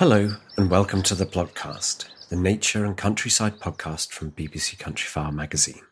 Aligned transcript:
Hello, 0.00 0.34
and 0.56 0.70
welcome 0.70 1.02
to 1.02 1.14
the 1.14 1.26
Plodcast, 1.26 2.06
the 2.30 2.34
nature 2.34 2.86
and 2.86 2.96
countryside 2.96 3.60
podcast 3.60 4.12
from 4.12 4.30
BBC 4.30 4.78
Countryfile 4.78 5.30
magazine. 5.30 5.82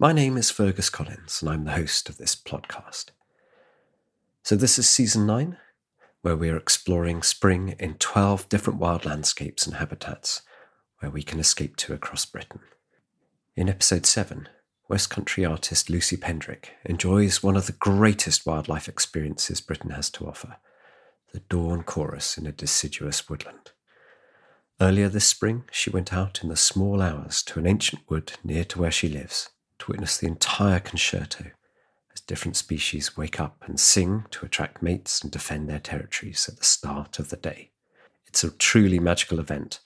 My 0.00 0.14
name 0.14 0.38
is 0.38 0.50
Fergus 0.50 0.88
Collins, 0.88 1.42
and 1.42 1.50
I'm 1.50 1.64
the 1.64 1.72
host 1.72 2.08
of 2.08 2.16
this 2.16 2.34
podcast. 2.34 3.10
So, 4.42 4.56
this 4.56 4.78
is 4.78 4.88
season 4.88 5.26
nine, 5.26 5.58
where 6.22 6.34
we 6.34 6.48
are 6.48 6.56
exploring 6.56 7.22
spring 7.22 7.74
in 7.78 7.96
12 7.96 8.48
different 8.48 8.78
wild 8.78 9.04
landscapes 9.04 9.66
and 9.66 9.76
habitats 9.76 10.40
where 11.00 11.10
we 11.10 11.22
can 11.22 11.38
escape 11.38 11.76
to 11.76 11.92
across 11.92 12.24
Britain. 12.24 12.60
In 13.54 13.68
episode 13.68 14.06
seven, 14.06 14.48
West 14.88 15.10
Country 15.10 15.44
artist 15.44 15.90
Lucy 15.90 16.16
Pendrick 16.16 16.68
enjoys 16.86 17.42
one 17.42 17.58
of 17.58 17.66
the 17.66 17.72
greatest 17.72 18.46
wildlife 18.46 18.88
experiences 18.88 19.60
Britain 19.60 19.90
has 19.90 20.08
to 20.08 20.26
offer 20.26 20.56
the 21.34 21.40
dawn 21.40 21.82
chorus 21.82 22.38
in 22.38 22.46
a 22.46 22.52
deciduous 22.52 23.28
woodland. 23.28 23.72
Earlier 24.80 25.08
this 25.08 25.26
spring, 25.26 25.64
she 25.72 25.90
went 25.90 26.12
out 26.12 26.44
in 26.44 26.48
the 26.48 26.56
small 26.56 27.02
hours 27.02 27.42
to 27.44 27.58
an 27.58 27.66
ancient 27.66 28.02
wood 28.08 28.34
near 28.44 28.62
to 28.66 28.78
where 28.78 28.92
she 28.92 29.08
lives 29.08 29.50
to 29.80 29.90
witness 29.90 30.16
the 30.16 30.28
entire 30.28 30.78
concerto 30.78 31.46
as 32.14 32.20
different 32.20 32.56
species 32.56 33.16
wake 33.16 33.40
up 33.40 33.64
and 33.66 33.80
sing 33.80 34.26
to 34.30 34.46
attract 34.46 34.80
mates 34.80 35.20
and 35.22 35.32
defend 35.32 35.68
their 35.68 35.80
territories 35.80 36.48
at 36.48 36.56
the 36.56 36.64
start 36.64 37.18
of 37.18 37.30
the 37.30 37.36
day. 37.36 37.72
It's 38.28 38.44
a 38.44 38.52
truly 38.52 39.00
magical 39.00 39.40
event. 39.40 39.80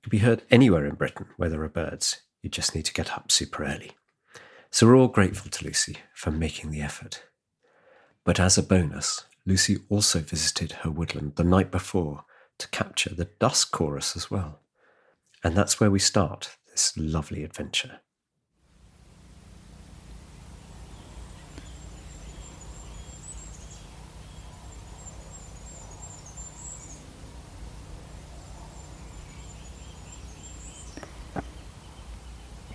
It 0.00 0.02
can 0.02 0.10
be 0.10 0.18
heard 0.18 0.42
anywhere 0.50 0.84
in 0.84 0.96
Britain 0.96 1.26
where 1.36 1.48
there 1.48 1.62
are 1.62 1.68
birds. 1.68 2.22
You 2.42 2.50
just 2.50 2.74
need 2.74 2.86
to 2.86 2.92
get 2.92 3.12
up 3.12 3.30
super 3.30 3.64
early. 3.64 3.92
So 4.72 4.88
we're 4.88 4.96
all 4.96 5.06
grateful 5.06 5.48
to 5.48 5.64
Lucy 5.64 5.98
for 6.12 6.32
making 6.32 6.72
the 6.72 6.82
effort. 6.82 7.22
But 8.24 8.40
as 8.40 8.58
a 8.58 8.64
bonus, 8.64 9.24
Lucy 9.48 9.78
also 9.88 10.20
visited 10.20 10.72
her 10.82 10.90
woodland 10.90 11.36
the 11.36 11.42
night 11.42 11.70
before 11.70 12.26
to 12.58 12.68
capture 12.68 13.14
the 13.14 13.30
dusk 13.40 13.72
chorus 13.72 14.14
as 14.14 14.30
well. 14.30 14.60
And 15.42 15.56
that's 15.56 15.80
where 15.80 15.90
we 15.90 15.98
start 15.98 16.58
this 16.70 16.92
lovely 16.98 17.42
adventure. 17.44 18.00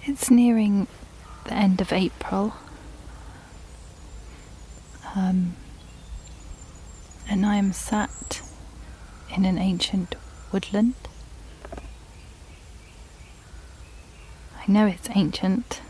It's 0.06 0.32
nearing 0.32 0.88
the 1.44 1.54
end 1.54 1.82
of 1.82 1.94
April. 1.94 2.56
Um, 5.16 5.56
and 7.34 7.48
I 7.48 7.53
am 7.64 7.72
sat 7.72 8.42
in 9.34 9.46
an 9.46 9.58
ancient 9.58 10.16
woodland. 10.52 10.96
I 14.58 14.70
know 14.70 14.86
it's 14.86 15.10
ancient 15.16 15.82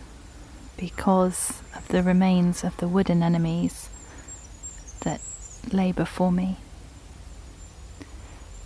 because 0.78 1.64
of 1.76 1.88
the 1.88 2.04
remains 2.04 2.64
of 2.64 2.78
the 2.78 2.88
wood 2.88 3.10
anemones 3.10 3.90
that 5.02 5.20
lay 5.72 5.92
before 5.92 6.32
me. 6.32 6.58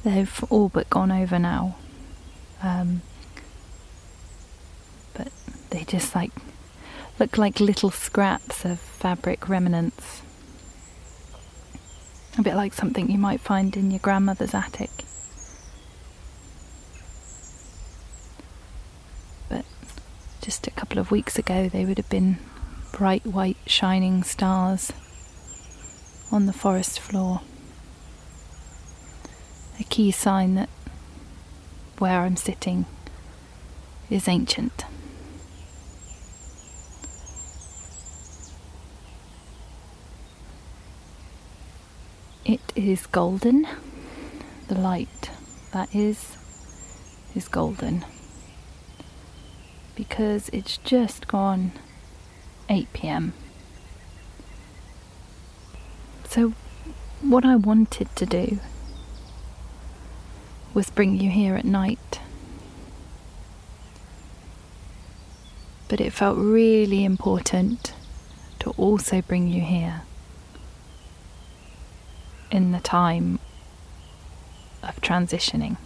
They've 0.03 0.44
all 0.50 0.68
but 0.68 0.89
gone 0.89 1.12
over 1.12 1.39
now. 1.39 1.78
Um, 2.62 3.03
but 5.13 5.29
they 5.69 5.85
just 5.85 6.13
like 6.13 6.31
look 7.19 7.38
like 7.38 7.62
little 7.62 7.91
scraps 7.91 8.66
of 8.66 8.79
fabric 8.79 9.47
remnants 9.47 10.24
a 12.38 12.42
bit 12.44 12.56
like 12.56 12.74
something 12.74 13.09
you 13.09 13.18
might 13.18 13.42
find 13.42 13.75
in 13.75 13.92
your 13.92 14.00
grandmother's 14.00 14.53
attic. 14.53 14.92
But 19.50 19.66
just 20.42 20.68
a 20.68 20.72
couple 20.72 21.00
of 21.00 21.12
weeks 21.12 21.38
ago, 21.40 21.68
they 21.68 21.86
would 21.86 21.98
have 21.98 22.09
been 22.09 22.38
bright 22.92 23.25
white 23.25 23.58
shining 23.66 24.24
stars 24.24 24.92
on 26.31 26.46
the 26.46 26.53
forest 26.53 27.00
floor. 27.00 27.42
A 29.80 29.84
key 29.84 30.12
sign 30.12 30.56
that 30.56 30.69
where 31.98 32.22
I'm 32.22 32.36
sitting 32.36 32.86
is 34.10 34.28
ancient. 34.28 34.86
It 42.45 42.62
is 42.88 43.06
golden. 43.06 43.68
The 44.68 44.75
light 44.75 45.31
that 45.74 45.94
is 45.94 46.38
is 47.36 47.48
golden 47.48 48.06
because 49.95 50.50
it's 50.54 50.78
just 50.78 51.28
gone 51.28 51.72
8 52.69 52.92
pm. 52.94 53.34
So, 56.30 56.54
what 57.22 57.45
I 57.45 57.56
wanted 57.56 58.16
to 58.16 58.25
do 58.25 58.60
was 60.74 60.89
bring 60.89 61.19
you 61.19 61.30
here 61.30 61.56
at 61.56 61.66
night. 61.66 62.22
But 65.89 66.00
it 66.00 66.13
felt 66.13 66.38
really 66.38 67.04
important 67.04 67.94
to 68.60 68.72
also 68.72 69.22
bring 69.22 69.48
you 69.48 69.62
here 69.62 70.04
in 72.52 72.72
the 72.72 72.80
time 72.80 73.40
of 74.84 75.00
transitioning. 75.02 75.78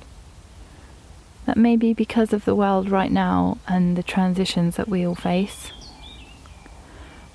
that 1.45 1.57
maybe 1.57 1.91
because 1.93 2.33
of 2.33 2.45
the 2.45 2.53
world 2.53 2.89
right 2.89 3.11
now 3.11 3.57
and 3.67 3.97
the 3.97 4.03
transitions 4.03 4.75
that 4.75 4.87
we 4.87 5.05
all 5.05 5.15
face, 5.15 5.71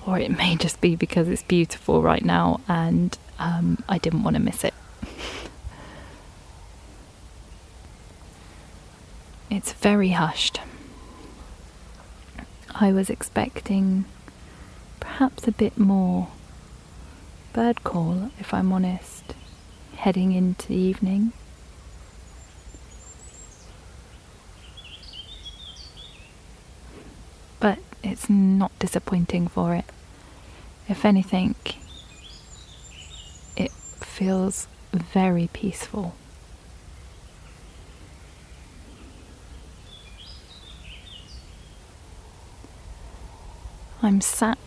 or 0.05 0.17
it 0.17 0.31
may 0.37 0.55
just 0.55 0.79
be 0.79 0.95
because 0.95 1.27
it's 1.27 1.43
beautiful 1.43 2.01
right 2.01 2.23
now 2.23 2.61
and 2.69 3.17
um, 3.37 3.83
I 3.89 3.97
didn't 3.97 4.23
want 4.23 4.35
to 4.35 4.41
miss 4.41 4.63
it. 4.63 4.73
it's 9.49 9.73
very 9.73 10.09
hushed. 10.09 10.61
I 12.75 12.91
was 12.91 13.09
expecting 13.09 14.05
perhaps 14.99 15.47
a 15.47 15.51
bit 15.51 15.77
more 15.77 16.29
bird 17.53 17.83
call, 17.83 18.31
if 18.39 18.53
I'm 18.53 18.71
honest, 18.71 19.16
heading 19.97 20.31
into 20.31 20.67
the 20.67 20.75
evening. 20.75 21.33
But 27.59 27.79
it's 28.03 28.29
not 28.29 28.71
disappointing 28.79 29.47
for 29.47 29.73
it. 29.73 29.85
If 30.87 31.03
anything, 31.03 31.55
it 33.57 33.71
feels 33.71 34.67
very 34.93 35.49
peaceful. 35.51 36.15
I'm 44.01 44.21
sat 44.21 44.57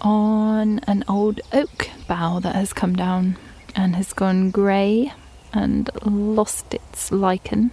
on 0.00 0.78
an 0.86 1.04
old 1.08 1.40
oak 1.52 1.90
bough 2.06 2.38
that 2.40 2.54
has 2.54 2.72
come 2.72 2.94
down 2.94 3.36
and 3.74 3.96
has 3.96 4.12
gone 4.12 4.50
grey 4.50 5.12
and 5.52 5.90
lost 6.04 6.74
its 6.74 7.10
lichen. 7.10 7.70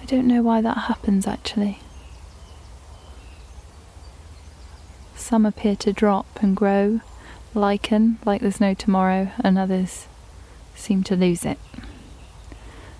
I 0.00 0.04
don't 0.06 0.26
know 0.26 0.42
why 0.42 0.60
that 0.60 0.76
happens 0.76 1.26
actually. 1.26 1.78
Some 5.14 5.46
appear 5.46 5.76
to 5.76 5.92
drop 5.92 6.26
and 6.42 6.56
grow, 6.56 7.00
lichen 7.54 8.18
like 8.24 8.40
there's 8.40 8.60
no 8.60 8.74
tomorrow, 8.74 9.30
and 9.44 9.56
others 9.56 10.08
seem 10.74 11.04
to 11.04 11.14
lose 11.14 11.44
it. 11.44 11.58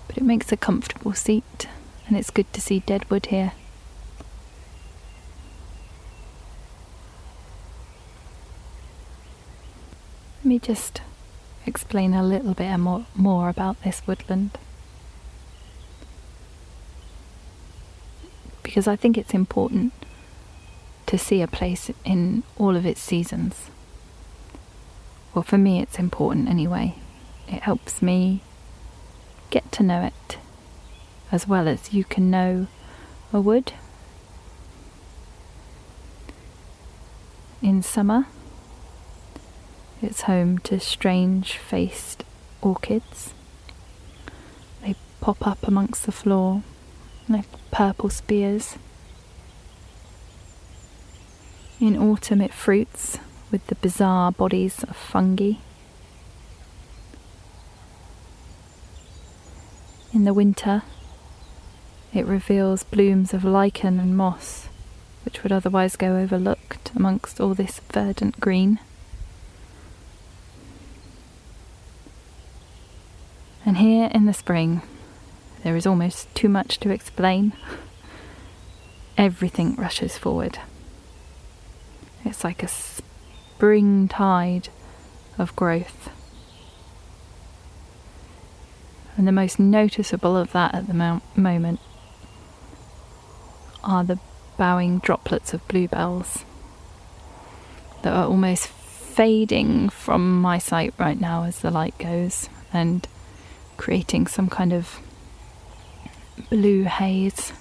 But 0.07 0.17
it 0.17 0.23
makes 0.23 0.51
a 0.51 0.57
comfortable 0.57 1.13
seat, 1.13 1.67
and 2.07 2.15
it's 2.15 2.29
good 2.29 2.51
to 2.53 2.61
see 2.61 2.79
deadwood 2.79 3.25
here. 3.27 3.51
Me 10.51 10.59
just 10.59 10.99
explain 11.65 12.13
a 12.13 12.21
little 12.21 12.53
bit 12.53 12.75
more, 12.77 13.05
more 13.15 13.47
about 13.47 13.81
this 13.83 14.01
woodland. 14.05 14.57
Because 18.61 18.85
I 18.85 18.97
think 18.97 19.17
it's 19.17 19.33
important 19.33 19.93
to 21.05 21.17
see 21.17 21.41
a 21.41 21.47
place 21.47 21.89
in 22.03 22.43
all 22.57 22.75
of 22.75 22.85
its 22.85 22.99
seasons. 22.99 23.69
Well, 25.33 25.43
for 25.43 25.57
me, 25.57 25.81
it's 25.81 25.97
important 25.97 26.49
anyway. 26.49 26.95
It 27.47 27.61
helps 27.61 28.01
me 28.01 28.43
get 29.51 29.71
to 29.71 29.83
know 29.83 30.01
it 30.03 30.37
as 31.31 31.47
well 31.47 31.69
as 31.69 31.93
you 31.93 32.03
can 32.03 32.29
know 32.29 32.67
a 33.31 33.39
wood. 33.39 33.71
In 37.61 37.81
summer, 37.81 38.25
it's 40.01 40.21
home 40.21 40.57
to 40.59 40.79
strange 40.79 41.57
faced 41.57 42.23
orchids. 42.61 43.33
They 44.81 44.95
pop 45.19 45.45
up 45.45 45.67
amongst 45.67 46.05
the 46.05 46.11
floor 46.11 46.63
like 47.29 47.45
purple 47.71 48.09
spears. 48.09 48.77
In 51.79 51.97
autumn, 51.97 52.41
it 52.41 52.53
fruits 52.53 53.19
with 53.51 53.65
the 53.67 53.75
bizarre 53.75 54.31
bodies 54.31 54.83
of 54.83 54.95
fungi. 54.95 55.53
In 60.13 60.25
the 60.25 60.33
winter, 60.33 60.83
it 62.13 62.25
reveals 62.25 62.83
blooms 62.83 63.33
of 63.33 63.43
lichen 63.43 63.99
and 63.99 64.17
moss, 64.17 64.67
which 65.23 65.41
would 65.41 65.51
otherwise 65.51 65.95
go 65.95 66.17
overlooked 66.17 66.91
amongst 66.95 67.39
all 67.39 67.53
this 67.53 67.79
verdant 67.91 68.39
green. 68.39 68.79
And 73.65 73.77
here 73.77 74.09
in 74.13 74.25
the 74.25 74.33
spring, 74.33 74.81
there 75.63 75.75
is 75.75 75.85
almost 75.85 76.33
too 76.33 76.49
much 76.49 76.79
to 76.79 76.89
explain. 76.89 77.53
Everything 79.17 79.75
rushes 79.75 80.17
forward. 80.17 80.59
It's 82.25 82.43
like 82.43 82.63
a 82.63 82.67
spring 82.67 84.07
tide 84.07 84.69
of 85.37 85.55
growth. 85.55 86.09
And 89.17 89.27
the 89.27 89.31
most 89.31 89.59
noticeable 89.59 90.35
of 90.35 90.51
that 90.53 90.73
at 90.73 90.87
the 90.87 90.93
mo- 90.93 91.21
moment 91.35 91.79
are 93.83 94.03
the 94.03 94.19
bowing 94.57 94.99
droplets 94.99 95.53
of 95.53 95.67
bluebells 95.67 96.45
that 98.01 98.13
are 98.13 98.25
almost 98.25 98.67
fading 98.67 99.89
from 99.89 100.41
my 100.41 100.57
sight 100.57 100.93
right 100.97 101.19
now 101.19 101.43
as 101.43 101.59
the 101.59 101.71
light 101.71 101.97
goes 101.97 102.49
and 102.73 103.07
creating 103.81 104.27
some 104.27 104.47
kind 104.47 104.71
of 104.73 104.99
blue 106.51 106.83
haze. 106.83 107.51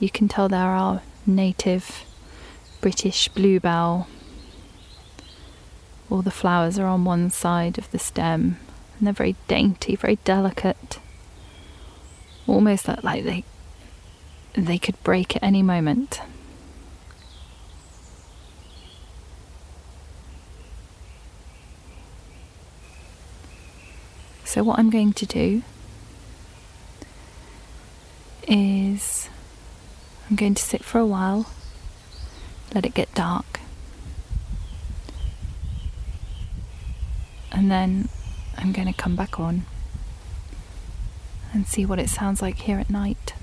You 0.00 0.10
can 0.10 0.26
tell 0.26 0.48
there 0.48 0.60
are 0.60 1.02
native 1.24 2.04
British 2.80 3.28
bluebell. 3.28 4.08
All 6.10 6.20
the 6.20 6.32
flowers 6.32 6.80
are 6.80 6.88
on 6.88 7.04
one 7.04 7.30
side 7.30 7.78
of 7.78 7.88
the 7.92 7.98
stem 8.00 8.58
and 8.98 9.06
they're 9.06 9.14
very 9.14 9.36
dainty, 9.46 9.94
very 9.94 10.16
delicate. 10.24 10.98
Almost 12.48 12.88
look 12.88 13.04
like 13.04 13.22
they 13.22 13.44
they 14.54 14.78
could 14.78 15.00
break 15.04 15.36
at 15.36 15.44
any 15.44 15.62
moment. 15.62 16.20
So, 24.46 24.62
what 24.62 24.78
I'm 24.78 24.90
going 24.90 25.12
to 25.12 25.26
do 25.26 25.62
is 28.46 29.28
I'm 30.30 30.36
going 30.36 30.54
to 30.54 30.62
sit 30.62 30.84
for 30.84 31.00
a 31.00 31.04
while, 31.04 31.50
let 32.72 32.86
it 32.86 32.94
get 32.94 33.12
dark, 33.12 33.58
and 37.50 37.68
then 37.70 38.08
I'm 38.56 38.70
going 38.70 38.86
to 38.86 38.94
come 38.94 39.16
back 39.16 39.40
on 39.40 39.66
and 41.52 41.66
see 41.66 41.84
what 41.84 41.98
it 41.98 42.08
sounds 42.08 42.40
like 42.40 42.58
here 42.58 42.78
at 42.78 42.88
night. 42.88 43.34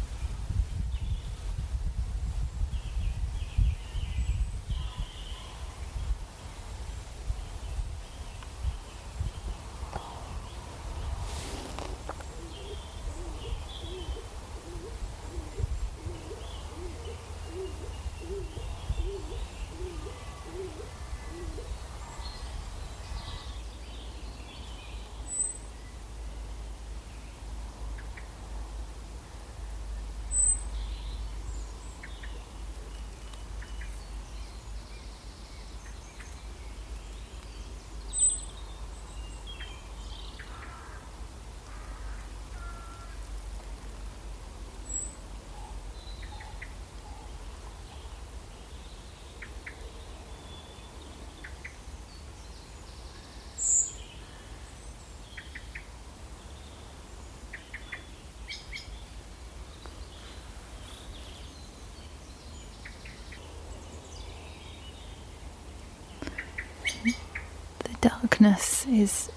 Darkness 68.03 68.85
is 68.87 69.31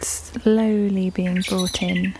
slowly 0.00 1.10
being 1.10 1.42
brought 1.46 1.82
in. 1.82 2.14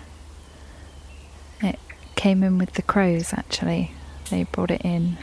It 1.62 1.79
came 2.15 2.43
in 2.43 2.59
with 2.59 2.75
the 2.75 2.83
crows 2.83 3.33
actually. 3.33 3.93
They 4.29 4.45
brought 4.45 4.71
it 4.71 4.83
in 4.83 5.17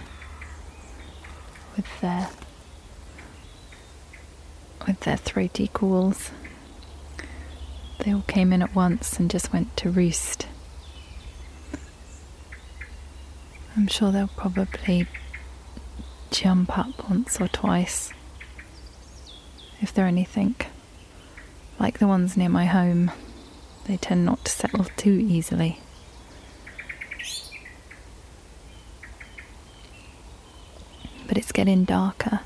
with 1.75 1.85
their 2.01 2.29
with 4.87 5.01
their 5.01 5.17
throaty 5.17 5.67
calls. 5.67 6.31
They 7.99 8.11
all 8.11 8.23
came 8.23 8.51
in 8.53 8.63
at 8.63 8.73
once 8.73 9.19
and 9.19 9.29
just 9.29 9.53
went 9.53 9.77
to 9.77 9.91
roost. 9.91 10.47
I'm 13.77 13.85
sure 13.85 14.11
they'll 14.11 14.29
probably 14.29 15.05
jump 16.31 16.75
up 16.75 17.07
once 17.07 17.39
or 17.39 17.47
twice 17.47 18.14
if 19.81 19.93
they're 19.93 20.07
anything 20.07 20.55
like 21.79 21.99
the 21.99 22.07
ones 22.07 22.37
near 22.37 22.49
my 22.49 22.65
home. 22.65 23.11
They 23.85 23.97
tend 23.97 24.25
not 24.25 24.45
to 24.45 24.51
settle 24.51 24.85
too 24.97 25.11
easily. 25.11 25.79
But 31.27 31.37
it's 31.37 31.51
getting 31.51 31.83
darker. 31.83 32.41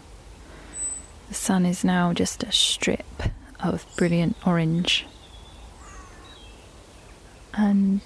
The 1.27 1.33
sun 1.33 1.65
is 1.65 1.83
now 1.83 2.13
just 2.13 2.43
a 2.43 2.51
strip 2.51 3.23
of 3.59 3.85
brilliant 3.95 4.35
orange. 4.45 5.05
And 7.53 8.01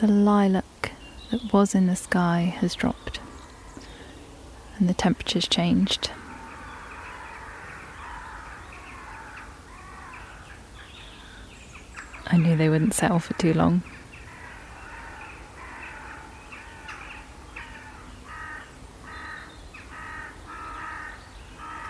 the 0.00 0.08
lilac 0.08 0.92
that 1.30 1.52
was 1.52 1.74
in 1.74 1.86
the 1.86 1.96
sky 1.96 2.54
has 2.58 2.74
dropped, 2.74 3.20
and 4.78 4.88
the 4.88 4.94
temperature's 4.94 5.46
changed. 5.48 6.10
I 12.30 12.36
knew 12.36 12.56
they 12.56 12.68
wouldn't 12.68 12.94
settle 12.94 13.18
for 13.18 13.34
too 13.34 13.54
long. 13.54 13.82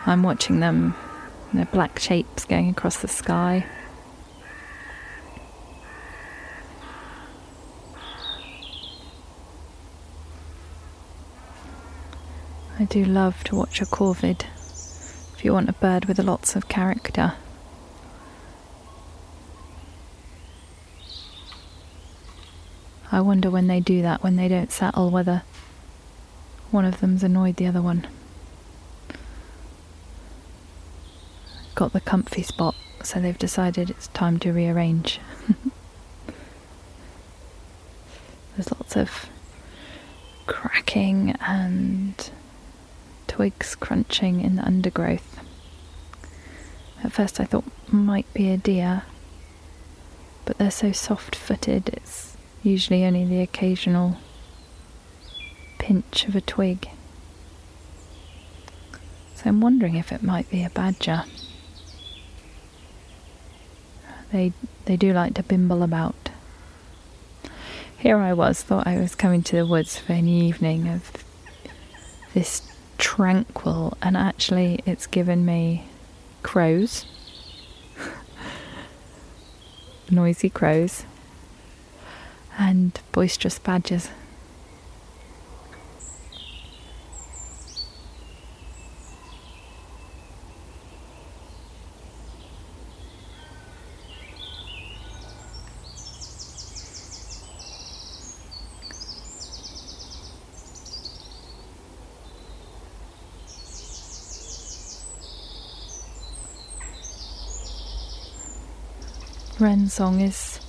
I'm 0.07 0.23
watching 0.23 0.61
them, 0.61 0.95
their 1.52 1.66
black 1.66 1.99
shapes 1.99 2.45
going 2.45 2.71
across 2.71 2.99
the 2.99 3.09
sky. 3.09 3.66
I 12.78 12.85
do 12.85 13.04
love 13.04 13.42
to 13.45 13.57
watch 13.57 13.83
a 13.83 13.87
corvid 13.87 14.45
if 15.35 15.45
you 15.45 15.52
want 15.52 15.68
a 15.68 15.73
bird 15.73 16.04
with 16.04 16.21
lots 16.21 16.54
of 16.54 16.68
character. 16.68 17.35
I 23.18 23.20
wonder 23.20 23.50
when 23.50 23.66
they 23.66 23.80
do 23.80 24.00
that, 24.02 24.22
when 24.22 24.37
they 24.37 24.46
don't 24.46 24.70
settle, 24.70 25.10
whether 25.10 25.42
one 26.70 26.84
of 26.84 27.00
them's 27.00 27.25
annoyed 27.25 27.56
the 27.56 27.66
other 27.66 27.82
one. 27.82 28.06
got 31.75 31.92
the 31.92 32.00
comfy 32.00 32.44
spot, 32.44 32.76
so 33.02 33.18
they've 33.20 33.37
decided 33.37 33.90
it's 33.90 34.06
time 34.06 34.38
to 34.38 34.52
rearrange. 34.52 35.18
There's 38.54 38.70
lots 38.70 38.94
of 38.94 39.28
cracking 40.46 41.34
and 41.40 42.30
twigs 43.26 43.75
crunching 43.75 44.42
in 44.42 44.54
the 44.54 44.64
undergrowth. 44.64 45.40
At 47.02 47.10
first, 47.10 47.40
I 47.40 47.46
thought 47.46 47.64
might 47.92 48.32
be 48.32 48.52
a 48.52 48.56
deer, 48.56 49.02
but 50.44 50.58
they're 50.58 50.70
so 50.70 50.92
soft 50.92 51.34
footed, 51.34 51.88
it's 51.88 52.38
usually 52.68 53.04
only 53.04 53.25
the 53.25 53.40
occasional 53.40 54.18
pinch 55.78 56.26
of 56.26 56.37
a 56.37 56.40
twig. 56.40 56.88
So 59.34 59.44
I'm 59.46 59.60
wondering 59.60 59.96
if 59.96 60.12
it 60.12 60.22
might 60.22 60.50
be 60.50 60.64
a 60.64 60.70
badger. 60.70 61.25
They 64.32 64.52
they 64.84 64.96
do 64.96 65.12
like 65.12 65.34
to 65.34 65.42
bimble 65.42 65.82
about. 65.82 66.30
Here 67.96 68.18
I 68.18 68.32
was, 68.32 68.62
thought 68.62 68.87
I 68.87 68.98
was 68.98 69.14
coming 69.14 69.42
to 69.44 69.56
the 69.56 69.66
woods 69.66 69.98
for 69.98 70.12
an 70.12 70.28
evening 70.28 70.88
of 70.88 71.10
this 72.32 72.62
tranquil, 72.96 73.96
and 74.02 74.16
actually, 74.16 74.80
it's 74.87 75.06
given 75.06 75.44
me 75.44 75.88
crows, 76.42 77.06
noisy 80.10 80.50
crows, 80.50 81.04
and 82.58 83.00
boisterous 83.12 83.58
badgers. 83.58 84.10
wren 109.60 109.88
song 109.88 110.20
is 110.20 110.60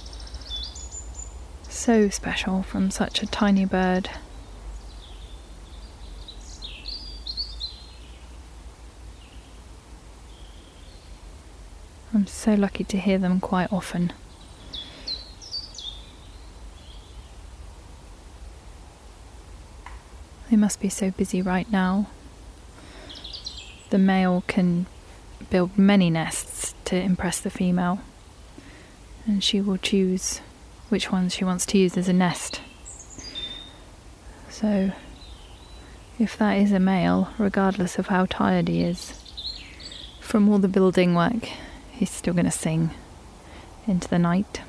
so 1.89 2.07
special 2.07 2.61
from 2.61 2.91
such 2.91 3.23
a 3.23 3.25
tiny 3.25 3.65
bird. 3.65 4.11
I'm 12.13 12.27
so 12.27 12.53
lucky 12.53 12.83
to 12.83 12.97
hear 12.99 13.17
them 13.17 13.39
quite 13.39 13.73
often. 13.73 14.13
They 20.51 20.57
must 20.57 20.79
be 20.79 20.89
so 20.89 21.09
busy 21.09 21.41
right 21.41 21.71
now. 21.71 22.11
The 23.89 23.97
male 23.97 24.43
can 24.45 24.85
build 25.49 25.75
many 25.75 26.11
nests 26.11 26.75
to 26.85 26.95
impress 26.95 27.39
the 27.39 27.49
female 27.49 28.01
and 29.25 29.43
she 29.43 29.59
will 29.59 29.77
choose 29.77 30.41
which 30.89 31.11
ones 31.11 31.33
she 31.33 31.45
wants 31.45 31.65
to 31.67 31.77
use 31.77 31.97
as 31.97 32.09
a 32.09 32.13
nest. 32.13 32.61
So, 34.49 34.91
if 36.19 36.37
that 36.37 36.53
is 36.53 36.71
a 36.71 36.79
male, 36.79 37.29
regardless 37.37 37.97
of 37.97 38.07
how 38.07 38.25
tired 38.25 38.67
he 38.67 38.81
is, 38.83 39.13
from 40.19 40.49
all 40.49 40.59
the 40.59 40.67
building 40.67 41.15
work, 41.15 41.49
he's 41.91 42.09
still 42.09 42.33
going 42.33 42.45
to 42.45 42.51
sing 42.51 42.91
into 43.87 44.07
the 44.07 44.19
night. 44.19 44.61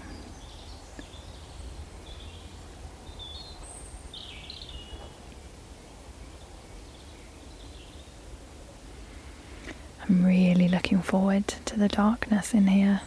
I'm 10.09 10.25
really 10.25 10.67
looking 10.67 11.03
forward 11.03 11.47
to 11.67 11.79
the 11.79 11.87
darkness 11.87 12.53
in 12.53 12.67
here. 12.67 13.01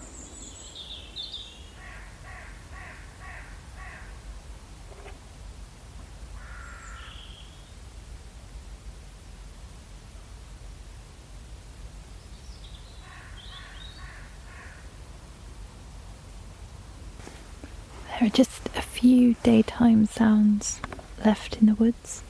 There 18.20 18.27
are 18.27 18.29
just 18.29 18.70
a 18.77 18.81
few 18.81 19.33
daytime 19.44 20.06
sounds 20.06 20.80
left 21.26 21.58
in 21.58 21.68
the 21.68 21.76
woods, 21.76 22.24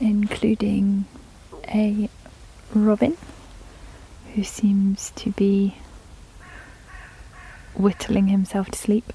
including 0.00 1.04
a 1.68 2.08
robin 2.74 3.16
who 4.34 4.42
seems 4.42 5.12
to 5.14 5.30
be 5.30 5.76
whittling 7.74 8.26
himself 8.26 8.68
to 8.70 8.78
sleep. 8.78 9.12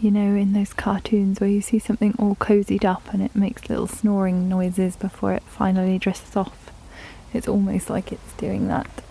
You 0.00 0.10
know, 0.10 0.36
in 0.36 0.52
those 0.52 0.72
cartoons 0.72 1.40
where 1.40 1.50
you 1.50 1.60
see 1.60 1.78
something 1.78 2.14
all 2.18 2.36
cozied 2.36 2.84
up 2.84 3.12
and 3.12 3.22
it 3.22 3.34
makes 3.34 3.68
little 3.68 3.86
snoring 3.86 4.48
noises 4.48 4.96
before 4.96 5.32
it 5.32 5.42
finally 5.44 5.98
drifts 5.98 6.36
off, 6.36 6.70
it's 7.32 7.48
almost 7.48 7.90
like 7.90 8.12
it's 8.12 8.32
doing 8.34 8.68
that. 8.68 9.03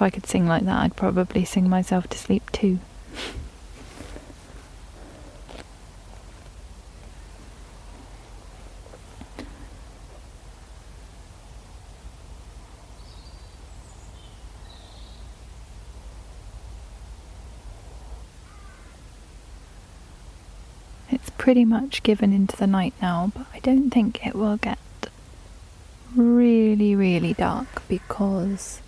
if 0.00 0.02
I 0.02 0.08
could 0.08 0.26
sing 0.26 0.46
like 0.46 0.64
that, 0.64 0.80
I'd 0.82 0.96
probably 0.96 1.44
sing 1.44 1.68
myself 1.68 2.08
to 2.08 2.16
sleep 2.16 2.50
too. 2.52 2.78
It's 21.10 21.28
pretty 21.36 21.66
much 21.66 22.02
given 22.02 22.32
into 22.32 22.56
the 22.56 22.66
night 22.66 22.94
now, 23.02 23.30
but 23.36 23.44
I 23.52 23.58
don't 23.58 23.90
think 23.90 24.26
it 24.26 24.34
will 24.34 24.56
get 24.56 24.78
really, 26.16 26.94
really 26.94 27.34
dark 27.34 27.82
because 27.86 28.80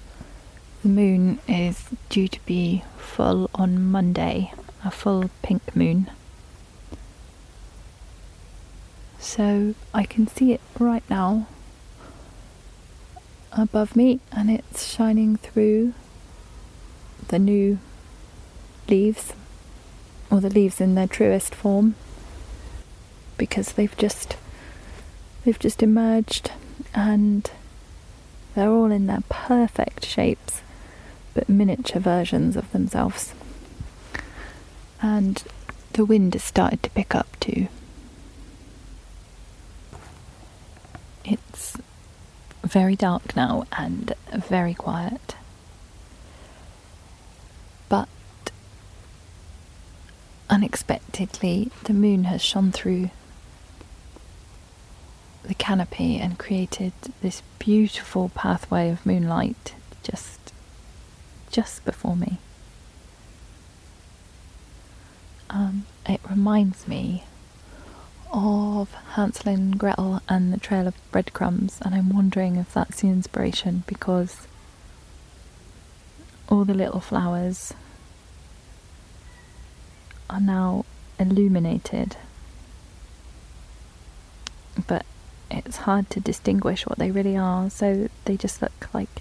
the 0.82 0.88
moon 0.88 1.38
is 1.46 1.90
due 2.08 2.26
to 2.26 2.44
be 2.44 2.82
full 2.98 3.48
on 3.54 3.80
Monday, 3.84 4.52
a 4.84 4.90
full 4.90 5.30
pink 5.40 5.76
moon. 5.76 6.10
So 9.20 9.76
I 9.94 10.02
can 10.02 10.26
see 10.26 10.52
it 10.52 10.60
right 10.80 11.04
now 11.08 11.46
above 13.52 13.94
me 13.94 14.18
and 14.32 14.50
it's 14.50 14.92
shining 14.92 15.36
through 15.36 15.94
the 17.28 17.38
new 17.38 17.78
leaves 18.88 19.34
or 20.32 20.40
the 20.40 20.50
leaves 20.50 20.80
in 20.80 20.96
their 20.96 21.06
truest 21.06 21.54
form 21.54 21.94
because 23.36 23.72
they've 23.72 23.96
just 23.96 24.36
they've 25.44 25.58
just 25.58 25.82
emerged 25.82 26.50
and 26.92 27.50
they're 28.54 28.70
all 28.70 28.90
in 28.90 29.06
their 29.06 29.22
perfect 29.28 30.04
shapes 30.04 30.62
but 31.34 31.48
miniature 31.48 32.00
versions 32.00 32.56
of 32.56 32.70
themselves. 32.72 33.34
And 35.00 35.42
the 35.92 36.04
wind 36.04 36.34
has 36.34 36.42
started 36.44 36.82
to 36.82 36.90
pick 36.90 37.14
up 37.14 37.28
too. 37.40 37.68
It's 41.24 41.76
very 42.62 42.96
dark 42.96 43.36
now 43.36 43.64
and 43.72 44.14
very 44.32 44.74
quiet. 44.74 45.36
But 47.88 48.08
unexpectedly 50.48 51.70
the 51.84 51.94
moon 51.94 52.24
has 52.24 52.42
shone 52.42 52.72
through 52.72 53.10
the 55.44 55.54
canopy 55.54 56.18
and 56.18 56.38
created 56.38 56.92
this 57.20 57.42
beautiful 57.58 58.28
pathway 58.34 58.90
of 58.90 59.04
moonlight 59.04 59.74
just 60.02 60.41
just 61.52 61.84
before 61.84 62.16
me. 62.16 62.38
Um, 65.50 65.84
it 66.06 66.20
reminds 66.28 66.88
me 66.88 67.24
of 68.32 68.92
Hansel 69.14 69.52
and 69.52 69.78
Gretel 69.78 70.22
and 70.28 70.52
the 70.52 70.58
Trail 70.58 70.88
of 70.88 70.94
Breadcrumbs, 71.12 71.78
and 71.82 71.94
I'm 71.94 72.08
wondering 72.08 72.56
if 72.56 72.72
that's 72.72 73.02
the 73.02 73.08
inspiration 73.08 73.84
because 73.86 74.48
all 76.48 76.64
the 76.64 76.74
little 76.74 77.00
flowers 77.00 77.74
are 80.30 80.40
now 80.40 80.86
illuminated, 81.18 82.16
but 84.86 85.04
it's 85.50 85.78
hard 85.78 86.08
to 86.10 86.20
distinguish 86.20 86.86
what 86.86 86.98
they 86.98 87.10
really 87.10 87.36
are, 87.36 87.68
so 87.68 88.08
they 88.24 88.38
just 88.38 88.62
look 88.62 88.88
like 88.94 89.20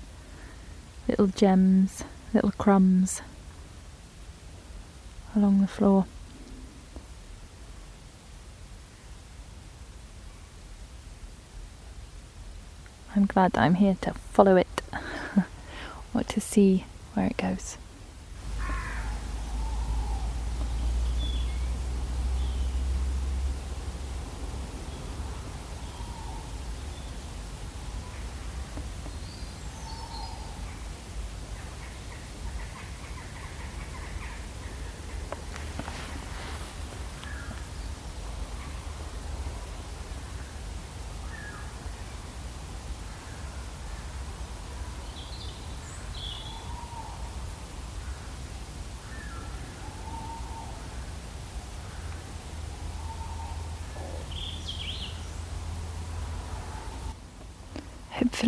little 1.09 1.27
gems, 1.27 2.05
little 2.33 2.51
crumbs 2.51 3.21
along 5.35 5.61
the 5.61 5.67
floor. 5.67 6.05
I'm 13.15 13.25
glad 13.25 13.53
that 13.53 13.61
I'm 13.61 13.75
here 13.75 13.98
to 14.01 14.13
follow 14.13 14.55
it 14.55 14.81
or 16.13 16.24
to 16.24 16.39
see 16.39 16.85
where 17.13 17.27
it 17.27 17.37
goes. 17.37 17.77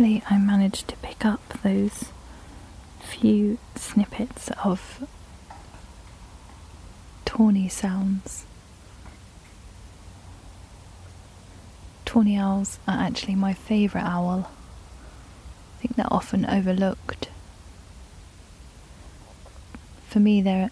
I 0.04 0.36
managed 0.36 0.88
to 0.88 0.96
pick 0.96 1.24
up 1.24 1.40
those 1.62 2.12
few 3.00 3.56
snippets 3.74 4.50
of 4.62 5.08
tawny 7.24 7.70
sounds. 7.70 8.44
Tawny 12.04 12.36
owls 12.36 12.78
are 12.86 13.00
actually 13.00 13.34
my 13.34 13.54
favourite 13.54 14.04
owl. 14.04 14.50
I 15.78 15.80
think 15.80 15.96
they're 15.96 16.12
often 16.12 16.44
overlooked. 16.44 17.30
For 20.08 20.20
me, 20.20 20.42
they're 20.42 20.70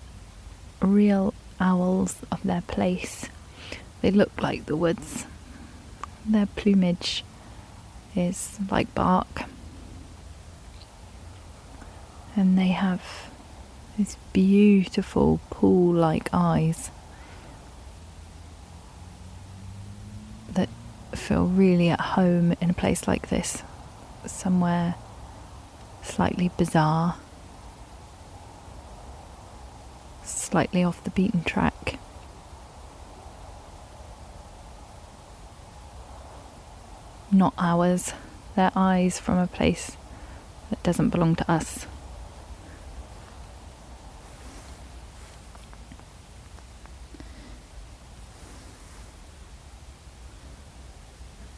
real 0.83 1.33
owls 1.59 2.19
of 2.31 2.43
their 2.43 2.61
place. 2.61 3.31
They 4.03 4.11
look 4.11 4.43
like 4.43 4.67
the 4.67 4.77
woods. 4.77 5.25
Their 6.27 6.47
plumage 6.47 7.25
is 8.15 8.59
like 8.71 8.95
bark. 8.95 9.45
And 12.35 12.59
they 12.59 12.69
have 12.69 13.03
these 13.99 14.17
beautiful 14.33 15.41
pool 15.51 15.95
like 15.95 16.29
eyes 16.33 16.91
that 20.51 20.69
feel 21.15 21.47
really 21.47 21.91
at 21.91 22.01
home 22.01 22.55
in 22.61 22.71
a 22.71 22.75
place 22.75 23.07
like 23.07 23.29
this, 23.29 23.63
somewhere 24.27 24.95
slightly 26.03 26.51
bizarre, 26.57 27.17
slightly 30.25 30.83
off 30.83 31.05
the 31.05 31.11
beaten 31.11 31.45
track. 31.45 31.99
Not 37.33 37.55
ours, 37.59 38.13
their 38.57 38.71
eyes 38.77 39.19
from 39.19 39.39
a 39.39 39.47
place 39.47 39.97
that 40.71 40.83
doesn't 40.83 41.11
belong 41.11 41.35
to 41.37 41.51
us. 41.51 41.87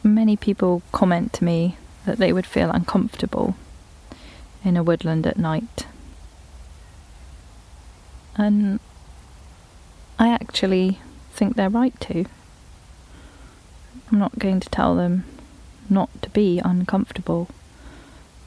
Many 0.03 0.37
people 0.37 0.81
comment 0.91 1.33
to 1.33 1.43
me 1.43 1.77
that 2.05 2.19
they 2.19 2.31
would 2.31 2.45
feel 2.45 2.69
uncomfortable 2.69 3.55
in 4.63 4.77
a 4.77 4.83
woodland 4.83 5.27
at 5.27 5.37
night. 5.37 5.87
And 8.37 8.79
I 10.19 10.29
actually 10.29 10.99
think 11.33 11.55
they're 11.55 11.69
right 11.69 11.99
to. 12.01 12.25
I'm 14.11 14.19
not 14.19 14.37
going 14.37 14.59
to 14.59 14.69
tell 14.69 14.95
them 14.95 15.25
not 15.89 16.09
to 16.21 16.29
be 16.29 16.59
uncomfortable. 16.63 17.47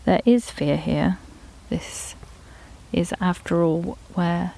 There 0.04 0.20
is 0.24 0.50
fear 0.50 0.76
here. 0.76 1.18
This 1.70 2.14
is, 2.92 3.12
after 3.20 3.62
all, 3.62 3.98
where 4.14 4.54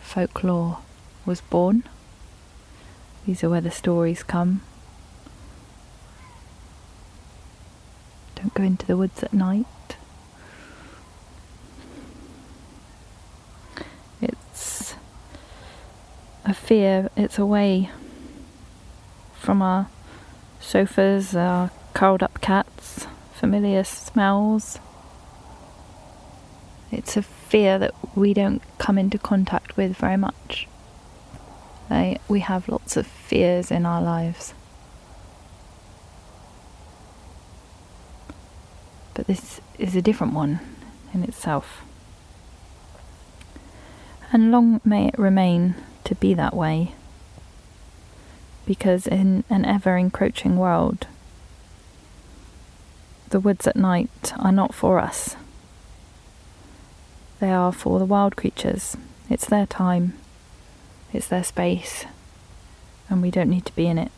folklore 0.00 0.78
was 1.26 1.40
born. 1.40 1.84
These 3.26 3.42
are 3.44 3.50
where 3.50 3.60
the 3.60 3.70
stories 3.70 4.22
come. 4.22 4.62
Don't 8.34 8.54
go 8.54 8.62
into 8.62 8.86
the 8.86 8.96
woods 8.96 9.22
at 9.22 9.32
night. 9.32 9.66
It's 14.20 14.94
a 16.44 16.52
fear, 16.52 17.10
it's 17.16 17.38
away 17.38 17.90
from 19.34 19.62
our 19.62 19.88
Sofas 20.64 21.36
are 21.36 21.70
curled 21.92 22.22
up 22.22 22.40
cats, 22.40 23.06
familiar 23.34 23.84
smells. 23.84 24.80
It's 26.90 27.16
a 27.18 27.22
fear 27.22 27.78
that 27.78 27.92
we 28.16 28.32
don't 28.32 28.62
come 28.78 28.96
into 28.96 29.18
contact 29.18 29.76
with 29.76 29.94
very 29.94 30.16
much. 30.16 30.66
we 32.28 32.40
have 32.40 32.68
lots 32.68 32.96
of 32.96 33.06
fears 33.06 33.70
in 33.70 33.84
our 33.84 34.02
lives. 34.02 34.54
But 39.12 39.26
this 39.26 39.60
is 39.78 39.94
a 39.94 40.02
different 40.02 40.32
one 40.32 40.60
in 41.12 41.22
itself. 41.24 41.84
And 44.32 44.50
long 44.50 44.80
may 44.82 45.08
it 45.08 45.18
remain 45.18 45.74
to 46.04 46.14
be 46.14 46.32
that 46.34 46.56
way. 46.56 46.94
Because 48.66 49.06
in 49.06 49.44
an 49.50 49.64
ever 49.64 49.96
encroaching 49.96 50.56
world, 50.56 51.06
the 53.30 53.40
woods 53.40 53.66
at 53.66 53.76
night 53.76 54.32
are 54.38 54.52
not 54.52 54.74
for 54.74 54.98
us. 54.98 55.36
They 57.40 57.50
are 57.50 57.72
for 57.72 57.98
the 57.98 58.04
wild 58.04 58.36
creatures. 58.36 58.96
It's 59.28 59.46
their 59.46 59.66
time, 59.66 60.14
it's 61.12 61.28
their 61.28 61.44
space, 61.44 62.04
and 63.08 63.20
we 63.20 63.30
don't 63.30 63.50
need 63.50 63.66
to 63.66 63.74
be 63.74 63.86
in 63.86 63.98
it. 63.98 64.12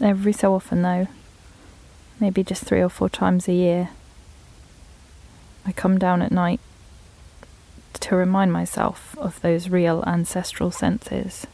Every 0.00 0.32
so 0.32 0.54
often, 0.54 0.82
though, 0.82 1.08
maybe 2.20 2.44
just 2.44 2.64
three 2.64 2.80
or 2.80 2.88
four 2.88 3.08
times 3.08 3.48
a 3.48 3.52
year, 3.52 3.90
I 5.66 5.72
come 5.72 5.98
down 5.98 6.22
at 6.22 6.30
night 6.30 6.60
to 7.98 8.16
remind 8.16 8.52
myself 8.52 9.16
of 9.18 9.40
those 9.40 9.68
real 9.68 10.04
ancestral 10.06 10.70
senses. 10.70 11.46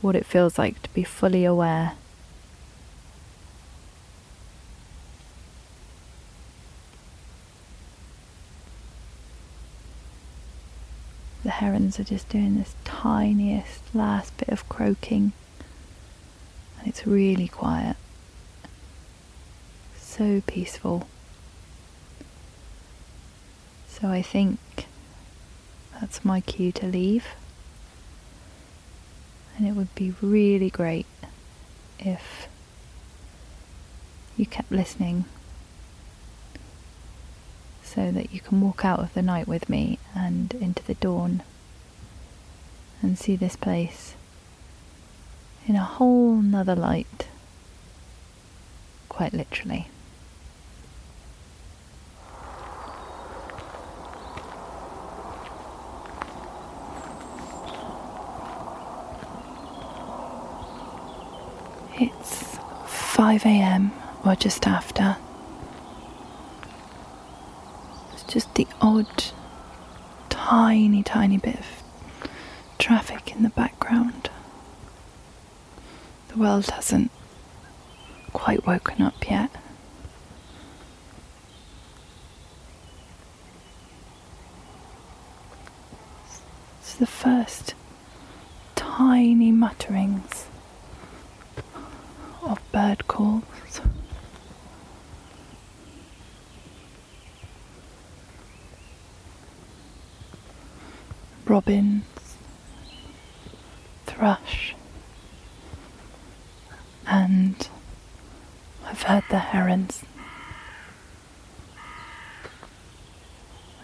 What 0.00 0.16
it 0.16 0.26
feels 0.26 0.58
like 0.58 0.82
to 0.82 0.94
be 0.94 1.02
fully 1.02 1.44
aware. 1.44 1.92
The 11.42 11.50
herons 11.50 11.98
are 11.98 12.04
just 12.04 12.28
doing 12.28 12.56
this 12.56 12.74
tiniest 12.84 13.94
last 13.94 14.36
bit 14.36 14.48
of 14.50 14.68
croaking, 14.68 15.32
and 16.78 16.86
it's 16.86 17.06
really 17.06 17.48
quiet. 17.48 17.96
So 19.96 20.42
peaceful. 20.46 21.08
So 23.88 24.08
I 24.08 24.22
think 24.22 24.58
that's 26.00 26.24
my 26.24 26.40
cue 26.40 26.72
to 26.72 26.86
leave. 26.86 27.26
And 29.56 29.66
it 29.66 29.72
would 29.72 29.94
be 29.94 30.14
really 30.22 30.70
great 30.70 31.06
if 31.98 32.48
you 34.36 34.46
kept 34.46 34.72
listening 34.72 35.26
so 37.82 38.10
that 38.10 38.32
you 38.32 38.40
can 38.40 38.60
walk 38.60 38.84
out 38.84 39.00
of 39.00 39.12
the 39.14 39.22
night 39.22 39.46
with 39.46 39.68
me 39.68 39.98
and 40.14 40.54
into 40.54 40.82
the 40.84 40.94
dawn 40.94 41.42
and 43.02 43.18
see 43.18 43.36
this 43.36 43.56
place 43.56 44.14
in 45.66 45.76
a 45.76 45.84
whole 45.84 46.36
nother 46.36 46.74
light, 46.74 47.28
quite 49.08 49.32
literally. 49.32 49.88
It's 61.98 62.56
5 63.20 63.44
am 63.44 63.92
or 64.24 64.34
just 64.34 64.66
after. 64.66 65.18
It's 68.14 68.22
just 68.22 68.54
the 68.54 68.66
odd, 68.80 69.24
tiny, 70.30 71.02
tiny 71.02 71.36
bit 71.36 71.56
of 71.56 71.66
traffic 72.78 73.36
in 73.36 73.42
the 73.42 73.50
background. 73.50 74.30
The 76.28 76.38
world 76.38 76.70
hasn't 76.70 77.10
quite 78.32 78.66
woken 78.66 79.02
up 79.02 79.28
yet. 79.28 79.50
It's 86.80 86.94
the 86.94 87.06
first 87.06 87.74
tiny 88.76 89.52
mutterings 89.52 90.46
bird 92.72 93.06
calls. 93.06 93.42
Robins, 101.46 102.04
thrush, 104.06 104.74
and 107.08 107.68
I've 108.86 109.02
heard 109.02 109.24
the 109.30 109.38
herons. 109.38 110.04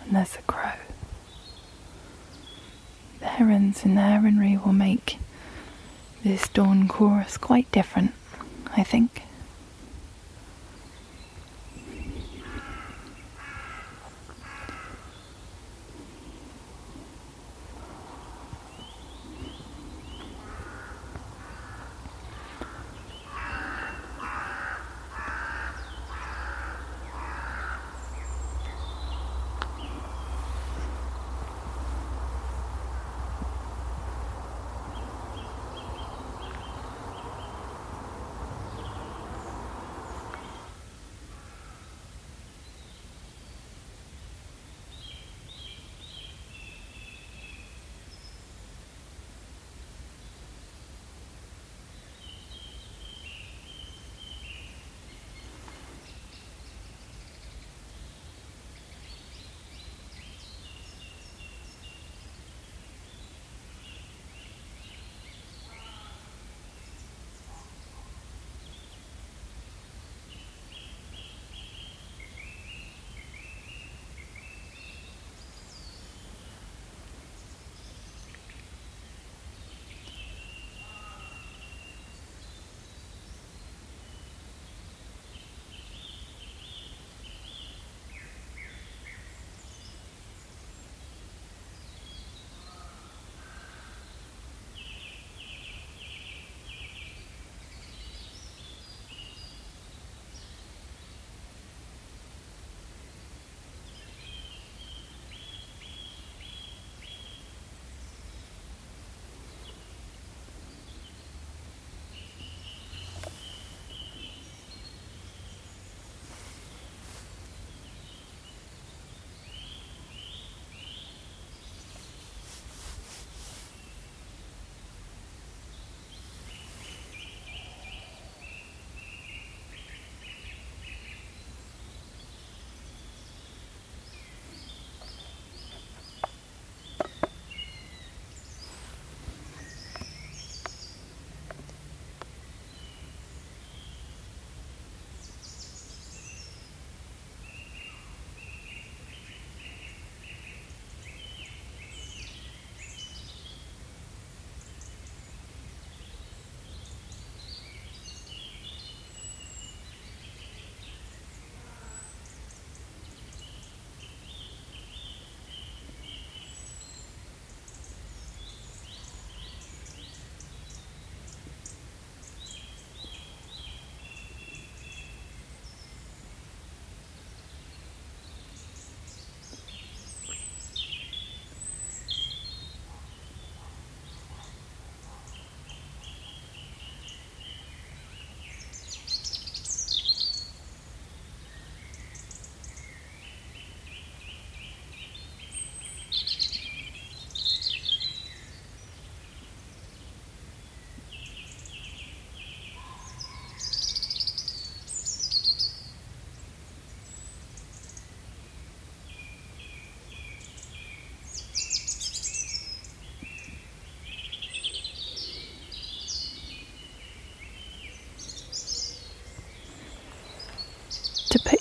And 0.04 0.14
there's 0.14 0.36
a 0.36 0.42
crow. 0.42 0.70
The 3.18 3.26
herons 3.26 3.84
in 3.84 3.96
the 3.96 4.02
heronry 4.02 4.56
will 4.64 4.72
make 4.72 5.18
this 6.22 6.46
dawn 6.48 6.86
chorus 6.86 7.36
quite 7.36 7.70
different. 7.72 8.12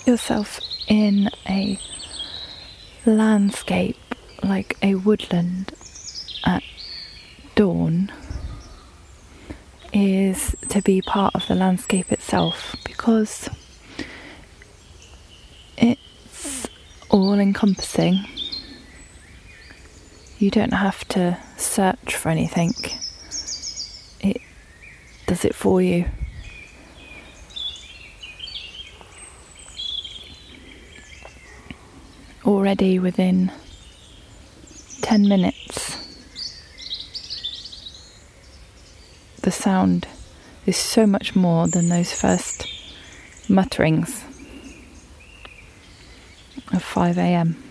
Yourself 0.06 0.60
in 0.86 1.28
a 1.48 1.78
landscape 3.04 3.96
like 4.42 4.76
a 4.82 4.94
woodland 4.94 5.72
at 6.44 6.62
dawn 7.54 8.12
is 9.92 10.54
to 10.68 10.80
be 10.82 11.00
part 11.02 11.34
of 11.34 11.46
the 11.48 11.54
landscape 11.54 12.12
itself 12.12 12.76
because 12.84 13.48
it's 15.76 16.68
all 17.08 17.38
encompassing. 17.38 18.24
You 20.38 20.50
don't 20.50 20.74
have 20.74 21.06
to 21.08 21.38
search 21.56 22.14
for 22.14 22.28
anything, 22.28 22.74
it 24.20 24.40
does 25.26 25.44
it 25.44 25.54
for 25.54 25.80
you. 25.80 26.04
Already 32.66 32.98
within 32.98 33.52
10 35.02 35.28
minutes, 35.28 35.96
the 39.42 39.52
sound 39.52 40.08
is 40.66 40.76
so 40.76 41.06
much 41.06 41.36
more 41.36 41.68
than 41.68 41.90
those 41.90 42.12
first 42.12 42.66
mutterings 43.48 44.24
of 46.72 46.82
5 46.82 47.18
a.m. 47.18 47.62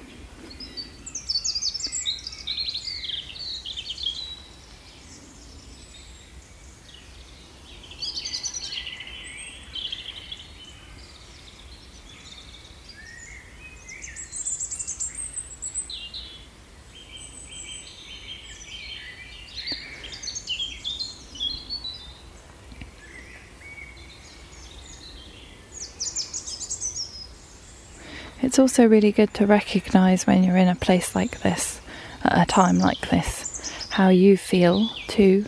It's 28.55 28.59
also 28.61 28.87
really 28.87 29.11
good 29.11 29.33
to 29.33 29.45
recognize 29.45 30.25
when 30.25 30.41
you're 30.41 30.55
in 30.55 30.69
a 30.69 30.75
place 30.75 31.13
like 31.13 31.41
this, 31.41 31.81
at 32.23 32.41
a 32.41 32.49
time 32.49 32.79
like 32.79 33.09
this, 33.09 33.85
how 33.89 34.07
you 34.07 34.37
feel 34.37 34.87
too. 35.09 35.43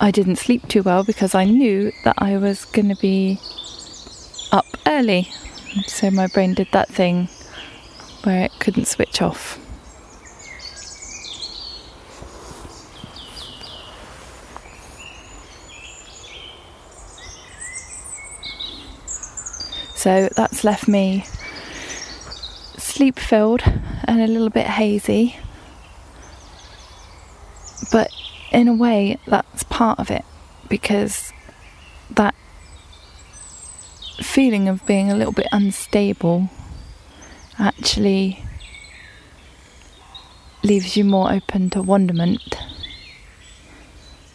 I 0.00 0.12
didn't 0.12 0.36
sleep 0.36 0.68
too 0.68 0.84
well 0.84 1.02
because 1.02 1.34
I 1.34 1.42
knew 1.42 1.90
that 2.04 2.14
I 2.18 2.36
was 2.36 2.66
going 2.66 2.88
to 2.88 2.94
be 2.94 3.40
up 4.52 4.64
early. 4.86 5.32
So 5.88 6.08
my 6.08 6.28
brain 6.28 6.54
did 6.54 6.68
that 6.70 6.88
thing 6.88 7.28
where 8.22 8.44
it 8.44 8.52
couldn't 8.60 8.86
switch 8.86 9.20
off. 9.20 9.59
So 20.10 20.28
that's 20.34 20.64
left 20.64 20.88
me 20.88 21.24
sleep 22.76 23.16
filled 23.16 23.62
and 24.02 24.20
a 24.20 24.26
little 24.26 24.50
bit 24.50 24.66
hazy. 24.66 25.36
But 27.92 28.10
in 28.50 28.66
a 28.66 28.74
way, 28.74 29.20
that's 29.28 29.62
part 29.62 30.00
of 30.00 30.10
it 30.10 30.24
because 30.68 31.32
that 32.10 32.34
feeling 34.20 34.66
of 34.66 34.84
being 34.84 35.12
a 35.12 35.14
little 35.14 35.32
bit 35.32 35.46
unstable 35.52 36.50
actually 37.56 38.44
leaves 40.64 40.96
you 40.96 41.04
more 41.04 41.30
open 41.30 41.70
to 41.70 41.82
wonderment 41.82 42.56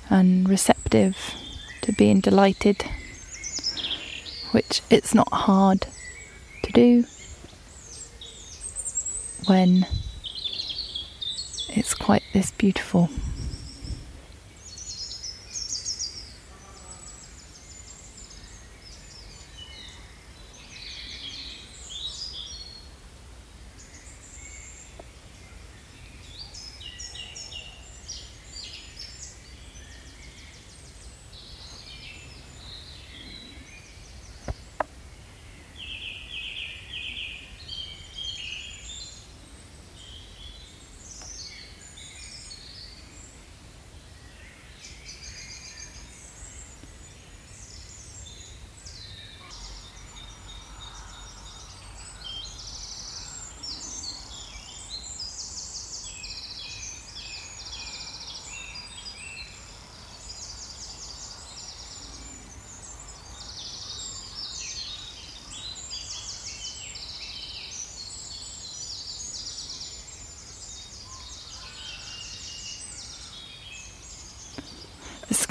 and 0.09 0.47
receptive 0.47 1.35
to 1.81 1.91
being 1.91 2.21
delighted 2.21 2.85
which 4.55 4.81
it's 4.89 5.13
not 5.13 5.27
hard 5.33 5.85
to 6.63 6.71
do 6.71 7.03
when 9.47 9.85
it's 11.67 11.93
quite 11.93 12.23
this 12.31 12.51
beautiful. 12.51 13.09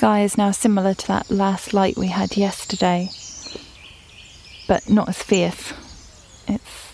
Sky 0.05 0.21
is 0.21 0.37
now 0.37 0.51
similar 0.51 0.93
to 0.93 1.09
that 1.09 1.31
last 1.31 1.73
light 1.73 1.97
we 1.97 2.09
had 2.09 2.37
yesterday, 2.37 3.09
but 4.69 4.87
not 4.87 5.09
as 5.09 5.23
fierce. 5.23 5.73
It's 6.47 6.93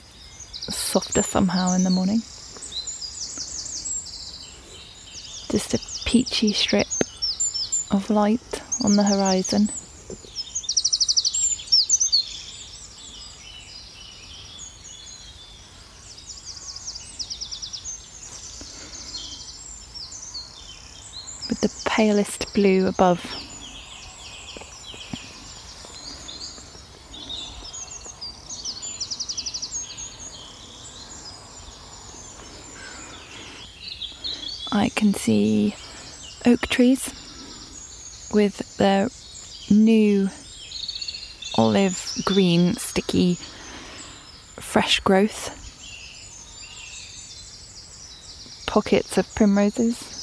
softer 0.73 1.20
somehow 1.20 1.73
in 1.73 1.83
the 1.83 1.90
morning. 1.90 2.20
Just 5.51 5.75
a 5.75 5.81
peachy 6.09 6.53
strip 6.53 6.87
of 7.90 8.11
light 8.11 8.62
on 8.85 8.94
the 8.94 9.03
horizon. 9.03 9.70
Palest 22.01 22.55
blue 22.55 22.87
above. 22.87 23.21
I 34.73 34.89
can 34.89 35.13
see 35.13 35.75
oak 36.47 36.63
trees 36.69 37.13
with 38.33 38.79
their 38.79 39.11
new 39.71 40.31
olive 41.59 42.23
green, 42.25 42.77
sticky, 42.77 43.35
fresh 44.59 45.01
growth. 45.01 45.55
Pockets 48.67 49.19
of 49.19 49.35
primroses. 49.35 50.21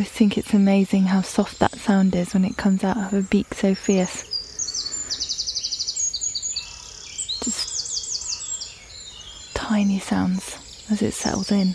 I 0.00 0.04
think 0.20 0.36
it's 0.36 0.52
amazing 0.52 1.04
how 1.04 1.22
soft 1.22 1.58
that 1.60 1.74
sound 1.76 2.14
is 2.14 2.34
when 2.34 2.44
it 2.44 2.54
comes 2.54 2.84
out 2.84 2.98
of 2.98 3.14
a 3.14 3.22
beak 3.22 3.54
so 3.54 3.74
fierce. 3.74 4.22
Just 7.42 8.74
tiny 9.54 9.98
sounds 9.98 10.58
as 10.90 11.00
it 11.00 11.14
settles 11.14 11.50
in. 11.50 11.74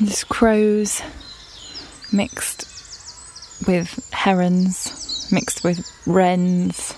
There's 0.00 0.24
crows 0.44 1.00
mixed 2.12 2.66
with 3.66 4.06
herons, 4.12 5.26
mixed 5.32 5.64
with 5.64 5.90
wrens, 6.06 6.92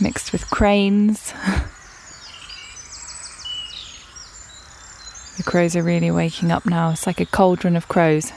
mixed 0.00 0.32
with 0.32 0.48
cranes. 0.48 1.30
the 5.36 5.42
crows 5.42 5.76
are 5.76 5.82
really 5.82 6.10
waking 6.10 6.50
up 6.50 6.64
now. 6.64 6.88
It's 6.88 7.06
like 7.06 7.20
a 7.20 7.26
cauldron 7.26 7.76
of 7.76 7.88
crows. 7.88 8.30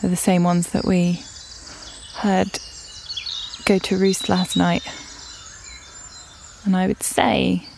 They're 0.00 0.10
the 0.10 0.16
same 0.16 0.42
ones 0.42 0.72
that 0.72 0.84
we 0.84 1.22
heard 2.16 2.58
go 3.64 3.78
to 3.78 3.96
roost 3.96 4.28
last 4.28 4.56
night. 4.56 4.82
And 6.64 6.74
I 6.74 6.88
would 6.88 7.04
say 7.04 7.68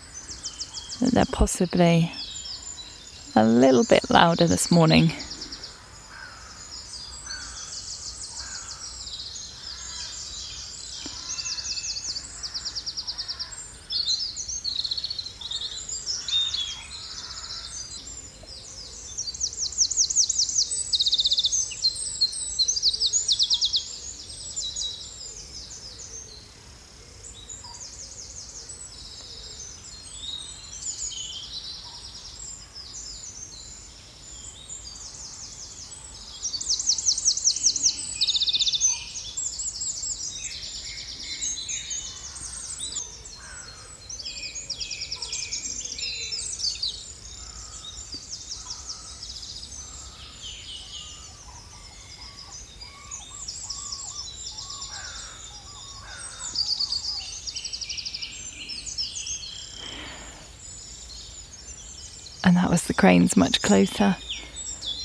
they're 1.00 1.24
possibly 1.26 2.10
a 3.34 3.44
little 3.44 3.84
bit 3.84 4.08
louder 4.10 4.46
this 4.46 4.70
morning. 4.70 5.12
The 62.84 62.94
cranes 62.94 63.36
much 63.36 63.62
closer. 63.62 64.16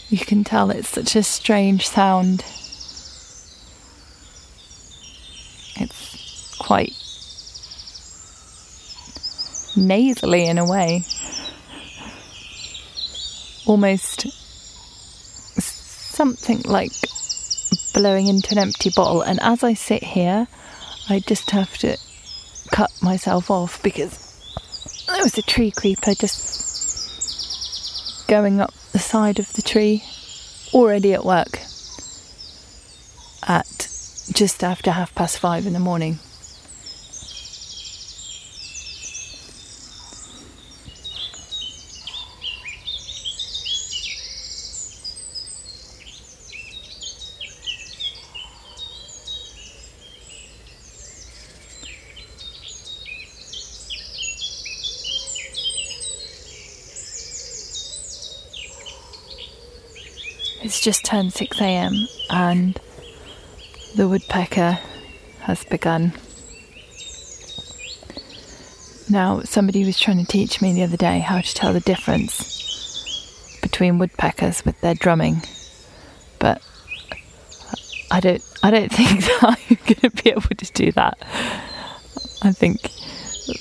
You 0.10 0.18
can 0.18 0.44
tell 0.44 0.70
it's 0.72 0.90
such 0.90 1.16
a 1.16 1.24
strange 1.24 1.88
sound. 1.88 2.44
It's 5.78 6.56
quite 6.60 6.94
nasally 9.76 10.48
in 10.48 10.58
a 10.58 10.66
way. 10.66 11.06
Almost 13.66 14.28
something 15.62 16.62
like 16.64 16.92
blowing 17.94 18.28
into 18.28 18.52
an 18.52 18.58
empty 18.58 18.90
bottle. 18.96 19.22
And 19.22 19.40
as 19.42 19.64
I 19.64 19.74
sit 19.74 20.04
here, 20.04 20.48
I 21.10 21.20
just 21.20 21.52
have 21.52 21.78
to 21.80 21.98
cut 22.72 22.92
myself 23.02 23.50
off 23.50 23.82
because 23.82 24.28
there 25.08 25.24
was 25.24 25.38
a 25.38 25.42
tree 25.42 25.72
creeper 25.72 26.14
just 26.14 26.51
going 28.32 28.62
up 28.62 28.74
the 28.94 28.98
side 28.98 29.39
of 29.39 29.52
the 29.52 29.62
tree, 29.62 30.02
already 30.74 31.12
at 31.13 31.26
work 31.26 31.60
at 33.46 33.89
just 34.32 34.63
after 34.63 34.89
half 34.89 35.13
past 35.13 35.38
five 35.38 35.67
in 35.67 35.74
the 35.74 35.80
morning. 35.80 36.17
It's 60.82 60.86
just 60.98 61.06
turned 61.06 61.32
6 61.32 61.62
am 61.62 62.08
and 62.32 62.79
the 63.96 64.10
woodpecker 64.10 64.79
has 65.42 65.63
begun. 65.65 66.13
Now, 69.08 69.42
somebody 69.42 69.86
was 69.86 70.00
trying 70.00 70.17
to 70.17 70.25
teach 70.25 70.60
me 70.60 70.73
the 70.73 70.82
other 70.82 70.98
day 70.98 71.19
how 71.19 71.40
to 71.40 71.54
tell 71.54 71.71
the 71.71 71.82
difference 71.82 73.60
between 73.62 74.00
woodpeckers 74.00 74.65
with 74.65 74.82
their 74.82 74.96
drumming, 74.96 75.44
but 76.40 76.63
I 78.10 78.19
don't. 78.19 78.44
I 78.63 78.71
don't 78.71 78.92
think 78.92 79.19
that 79.19 79.44
I'm 79.44 79.77
going 79.86 80.12
to 80.12 80.23
be 80.23 80.32
able 80.32 80.42
to 80.42 80.71
do 80.73 80.92
that. 80.94 81.15
I 82.42 82.54
think 82.54 82.82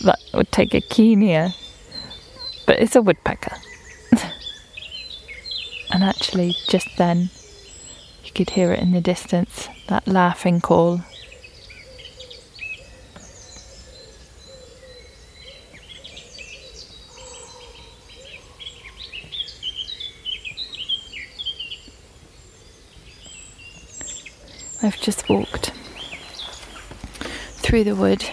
that 0.05 0.19
would 0.33 0.51
take 0.51 0.73
a 0.73 0.81
keen 0.81 1.21
ear, 1.21 1.53
but 2.67 2.81
it's 2.81 2.97
a 2.97 3.03
woodpecker. 3.03 3.60
And 6.01 6.09
actually, 6.09 6.57
just 6.67 6.97
then, 6.97 7.29
you 8.25 8.33
could 8.33 8.49
hear 8.49 8.73
it 8.73 8.79
in 8.79 8.93
the 8.93 9.03
distance 9.03 9.69
that 9.89 10.09
laughing 10.09 10.63
call. 10.63 11.03
I've 24.83 24.99
just 25.03 25.29
walked 25.29 25.73
through 27.59 27.85
the 27.85 27.95
wood 27.95 28.25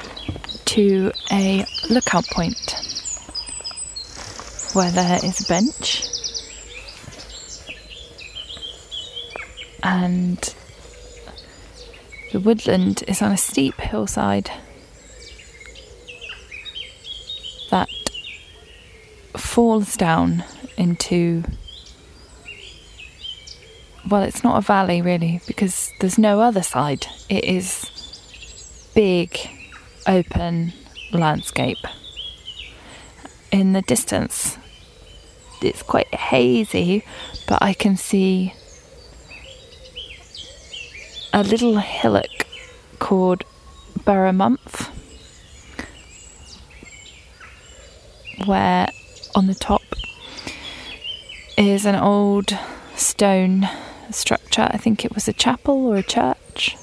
to 0.68 1.12
a 1.30 1.66
lookout 1.90 2.28
point 2.28 2.78
where 4.72 4.90
there 4.92 5.20
is 5.22 5.42
a 5.42 5.48
bench 5.50 6.17
and 9.88 10.54
the 12.34 12.42
woodland 12.42 13.06
is 13.08 13.22
on 13.22 13.32
a 13.32 13.38
steep 13.38 13.76
hillside 13.76 14.52
that 17.72 17.88
falls 19.38 19.96
down 19.96 20.44
into 20.76 21.42
well 24.10 24.24
it's 24.24 24.44
not 24.44 24.58
a 24.58 24.62
valley 24.62 25.02
really 25.02 25.40
because 25.48 25.90
there's 26.00 26.18
no 26.18 26.42
other 26.42 26.64
side. 26.64 27.08
It 27.30 27.46
is 27.46 28.92
big 28.94 29.40
open 30.06 30.74
landscape. 31.14 31.86
In 33.52 33.72
the 33.72 33.82
distance 33.84 34.58
it's 35.62 35.82
quite 35.82 36.14
hazy 36.14 37.04
but 37.48 37.58
i 37.64 37.74
can 37.74 37.98
see 37.98 38.54
a 41.40 41.44
little 41.44 41.78
hillock 41.78 42.48
called 42.98 43.44
Burrow 44.04 44.32
Mump, 44.32 44.60
where 48.46 48.90
on 49.36 49.46
the 49.46 49.54
top 49.54 49.84
is 51.56 51.86
an 51.86 51.94
old 51.94 52.58
stone 52.96 53.70
structure. 54.10 54.68
I 54.72 54.78
think 54.78 55.06
it 55.06 55.14
was 55.14 55.28
a 55.28 55.34
chapel 55.34 55.86
or 55.86 55.98
a 55.98 56.02
church. 56.02 56.76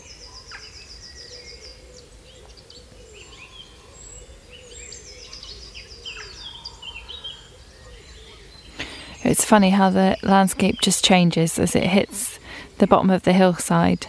It's 9.24 9.44
funny 9.44 9.70
how 9.70 9.90
the 9.90 10.16
landscape 10.22 10.76
just 10.80 11.04
changes 11.04 11.58
as 11.58 11.74
it 11.74 11.88
hits 11.88 12.38
the 12.78 12.86
bottom 12.86 13.10
of 13.10 13.24
the 13.24 13.32
hillside. 13.32 14.06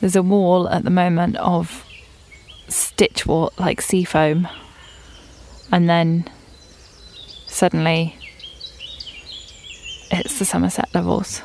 There's 0.00 0.16
a 0.16 0.22
wall 0.22 0.68
at 0.68 0.84
the 0.84 0.90
moment 0.90 1.36
of 1.36 1.84
stitchwort 2.68 3.58
like 3.58 3.80
sea 3.80 4.04
foam, 4.04 4.48
and 5.72 5.88
then 5.88 6.28
suddenly 7.46 8.16
it's 10.10 10.38
the 10.38 10.44
Somerset 10.44 10.88
levels. 10.94 11.42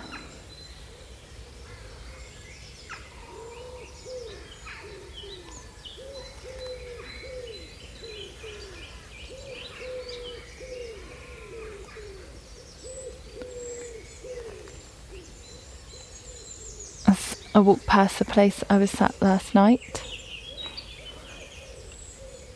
I 17.56 17.60
walked 17.60 17.86
past 17.86 18.18
the 18.18 18.26
place 18.26 18.64
I 18.68 18.78
was 18.78 18.90
sat 18.90 19.22
last 19.22 19.54
night, 19.54 20.02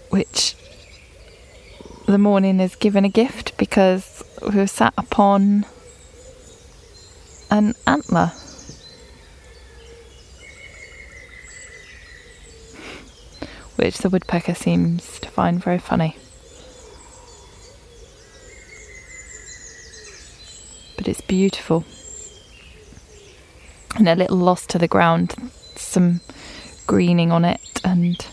which 0.10 0.56
the 2.08 2.18
morning 2.18 2.60
is 2.60 2.76
given 2.76 3.06
a 3.06 3.10
gift 3.10 3.56
because 3.58 4.24
we 4.42 4.56
were 4.56 4.66
sat 4.66 4.96
upon 4.98 5.68
an 7.52 7.76
antler. 7.86 8.32
Which 13.76 14.00
the 14.00 14.10
woodpecker 14.10 14.56
seems 14.56 15.20
to 15.20 15.30
find 15.30 15.64
very 15.64 15.78
funny. 15.78 16.18
But 20.98 21.08
it's 21.08 21.22
beautiful. 21.22 21.86
And 23.98 24.08
a 24.08 24.16
little 24.16 24.38
lost 24.38 24.70
to 24.70 24.78
the 24.78 24.88
ground, 24.88 25.34
some 25.76 26.22
greening 26.86 27.32
on 27.32 27.44
it, 27.44 27.82
and 27.84 28.26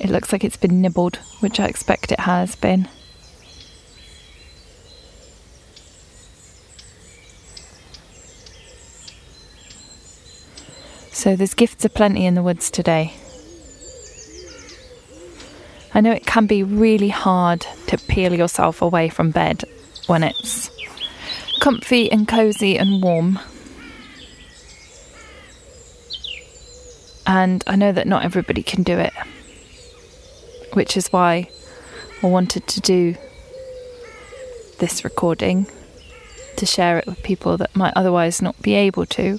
it 0.00 0.08
looks 0.08 0.32
like 0.32 0.42
it's 0.42 0.56
been 0.56 0.80
nibbled, 0.80 1.16
which 1.40 1.60
I 1.60 1.66
expect 1.66 2.10
it 2.10 2.20
has 2.20 2.56
been. 2.56 2.88
So 11.12 11.36
there's 11.36 11.52
gifts 11.52 11.84
aplenty 11.84 12.24
in 12.24 12.34
the 12.34 12.42
woods 12.42 12.70
today. 12.70 13.12
I 15.92 16.00
know 16.00 16.12
it 16.12 16.24
can 16.24 16.46
be 16.46 16.62
really 16.62 17.10
hard 17.10 17.66
to 17.88 17.98
peel 17.98 18.32
yourself 18.32 18.80
away 18.80 19.10
from 19.10 19.30
bed 19.30 19.64
when 20.06 20.22
it's 20.22 20.70
comfy 21.60 22.10
and 22.10 22.26
cozy 22.26 22.78
and 22.78 23.02
warm. 23.02 23.38
And 27.32 27.62
I 27.68 27.76
know 27.76 27.92
that 27.92 28.08
not 28.08 28.24
everybody 28.24 28.64
can 28.64 28.82
do 28.82 28.98
it, 28.98 29.12
which 30.72 30.96
is 30.96 31.12
why 31.12 31.48
I 32.24 32.26
wanted 32.26 32.66
to 32.66 32.80
do 32.80 33.14
this 34.80 35.04
recording 35.04 35.68
to 36.56 36.66
share 36.66 36.98
it 36.98 37.06
with 37.06 37.22
people 37.22 37.56
that 37.58 37.76
might 37.76 37.92
otherwise 37.94 38.42
not 38.42 38.60
be 38.60 38.74
able 38.74 39.06
to, 39.06 39.38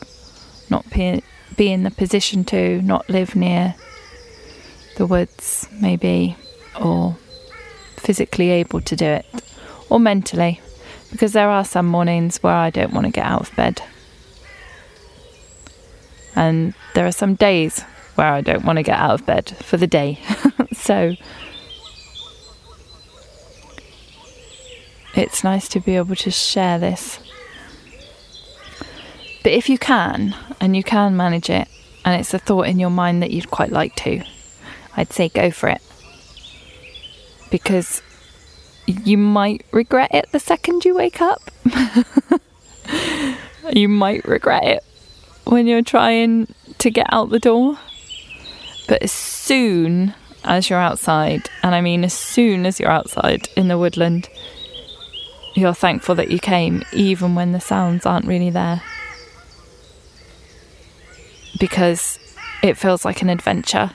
not 0.69 0.89
be, 0.89 1.21
be 1.57 1.69
in 1.69 1.83
the 1.83 1.91
position 1.91 2.45
to 2.45 2.81
not 2.81 3.09
live 3.09 3.35
near 3.35 3.75
the 4.95 5.05
woods, 5.05 5.67
maybe, 5.73 6.37
or 6.81 7.17
physically 7.97 8.51
able 8.51 8.79
to 8.79 8.95
do 8.95 9.05
it, 9.05 9.25
or 9.89 9.99
mentally, 9.99 10.61
because 11.11 11.33
there 11.33 11.49
are 11.49 11.65
some 11.65 11.87
mornings 11.87 12.41
where 12.41 12.55
I 12.55 12.69
don't 12.69 12.93
want 12.93 13.07
to 13.07 13.11
get 13.11 13.25
out 13.25 13.41
of 13.41 13.55
bed. 13.57 13.83
And 16.35 16.73
there 16.93 17.05
are 17.05 17.11
some 17.11 17.35
days 17.35 17.81
where 18.15 18.27
I 18.27 18.41
don't 18.41 18.65
want 18.65 18.77
to 18.77 18.83
get 18.83 18.97
out 18.97 19.19
of 19.19 19.25
bed 19.25 19.49
for 19.61 19.77
the 19.77 19.87
day. 19.87 20.19
so 20.73 21.15
it's 25.15 25.43
nice 25.43 25.67
to 25.69 25.79
be 25.79 25.95
able 25.95 26.15
to 26.15 26.31
share 26.31 26.79
this 26.79 27.19
but 29.43 29.53
if 29.53 29.69
you 29.69 29.77
can, 29.77 30.35
and 30.59 30.75
you 30.75 30.83
can 30.83 31.17
manage 31.17 31.49
it, 31.49 31.67
and 32.05 32.19
it's 32.19 32.33
a 32.33 32.39
thought 32.39 32.67
in 32.67 32.79
your 32.79 32.89
mind 32.91 33.23
that 33.23 33.31
you'd 33.31 33.49
quite 33.49 33.71
like 33.71 33.95
to, 33.97 34.23
I'd 34.95 35.11
say 35.11 35.29
go 35.29 35.49
for 35.49 35.69
it. 35.69 35.81
Because 37.49 38.01
you 38.85 39.17
might 39.17 39.65
regret 39.71 40.13
it 40.13 40.31
the 40.31 40.39
second 40.39 40.85
you 40.85 40.95
wake 40.95 41.21
up. 41.21 41.41
you 43.73 43.89
might 43.89 44.25
regret 44.25 44.63
it 44.63 44.83
when 45.45 45.67
you're 45.67 45.81
trying 45.81 46.53
to 46.77 46.89
get 46.89 47.07
out 47.09 47.29
the 47.29 47.39
door. 47.39 47.77
But 48.87 49.03
as 49.03 49.11
soon 49.11 50.13
as 50.43 50.69
you're 50.69 50.79
outside, 50.79 51.49
and 51.63 51.75
I 51.75 51.81
mean 51.81 52.03
as 52.03 52.13
soon 52.13 52.65
as 52.65 52.79
you're 52.79 52.91
outside 52.91 53.47
in 53.55 53.67
the 53.67 53.77
woodland, 53.77 54.29
you're 55.53 55.73
thankful 55.73 56.15
that 56.15 56.31
you 56.31 56.39
came, 56.39 56.83
even 56.93 57.35
when 57.35 57.51
the 57.51 57.59
sounds 57.59 58.05
aren't 58.05 58.25
really 58.25 58.49
there 58.49 58.81
because 61.61 62.17
it 62.63 62.75
feels 62.75 63.05
like 63.05 63.21
an 63.21 63.29
adventure. 63.29 63.91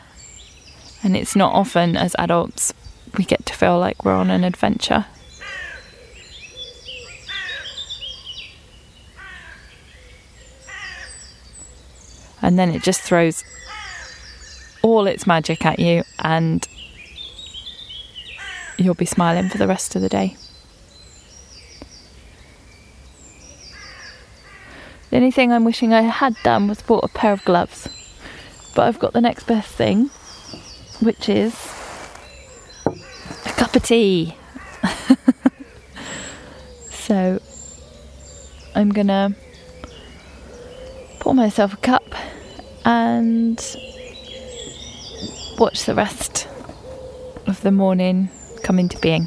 And 1.03 1.16
it's 1.16 1.36
not 1.36 1.53
often 1.53 1.97
as 1.97 2.14
adults 2.18 2.72
we 3.18 3.24
get 3.24 3.44
to 3.47 3.55
feel 3.55 3.78
like 3.78 4.05
we're 4.05 4.14
on 4.14 4.30
an 4.30 4.44
adventure. 4.44 5.07
And 12.43 12.59
then 12.59 12.70
it 12.70 12.82
just 12.82 13.01
throws 13.01 13.45
all 14.82 15.07
its 15.07 15.26
magic 15.26 15.64
at 15.64 15.78
you, 15.78 16.05
and 16.20 16.66
you'll 18.78 18.95
be 18.95 19.07
smiling 19.07 19.49
for 19.49 19.59
the 19.59 19.66
rest 19.66 19.97
of 19.97 20.03
the 20.03 20.09
day. 20.09 20.37
The 25.11 25.16
only 25.16 25.30
thing 25.30 25.53
I'm 25.53 25.64
wishing 25.64 25.95
I 25.95 26.03
had 26.03 26.37
done 26.43 26.68
was 26.68 26.82
bought 26.82 27.05
a 27.05 27.09
pair 27.09 27.32
of 27.32 27.45
gloves. 27.45 27.89
But 28.74 28.89
I've 28.89 28.99
got 28.99 29.14
the 29.14 29.20
next 29.20 29.47
best 29.47 29.72
thing, 29.72 30.11
which 31.01 31.28
is 31.28 31.55
a 32.84 33.53
cup 33.53 33.74
of 33.74 33.82
tea. 33.82 34.37
so 36.91 37.41
I'm 38.74 38.91
gonna 38.91 39.34
pour 41.27 41.35
myself 41.35 41.74
a 41.74 41.77
cup 41.79 42.14
and 42.85 43.59
watch 45.59 45.83
the 45.83 45.93
rest 45.93 46.47
of 47.49 47.61
the 47.62 47.72
morning 47.72 48.29
come 48.62 48.79
into 48.79 48.97
being. 49.01 49.27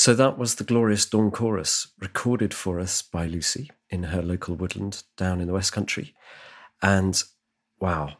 So 0.00 0.14
that 0.14 0.38
was 0.38 0.54
the 0.54 0.64
glorious 0.64 1.04
Dawn 1.04 1.30
Chorus, 1.30 1.88
recorded 1.98 2.54
for 2.54 2.80
us 2.80 3.02
by 3.02 3.26
Lucy 3.26 3.70
in 3.90 4.04
her 4.04 4.22
local 4.22 4.54
woodland 4.54 5.02
down 5.18 5.42
in 5.42 5.46
the 5.46 5.52
West 5.52 5.74
Country. 5.74 6.14
And 6.80 7.22
wow, 7.80 8.14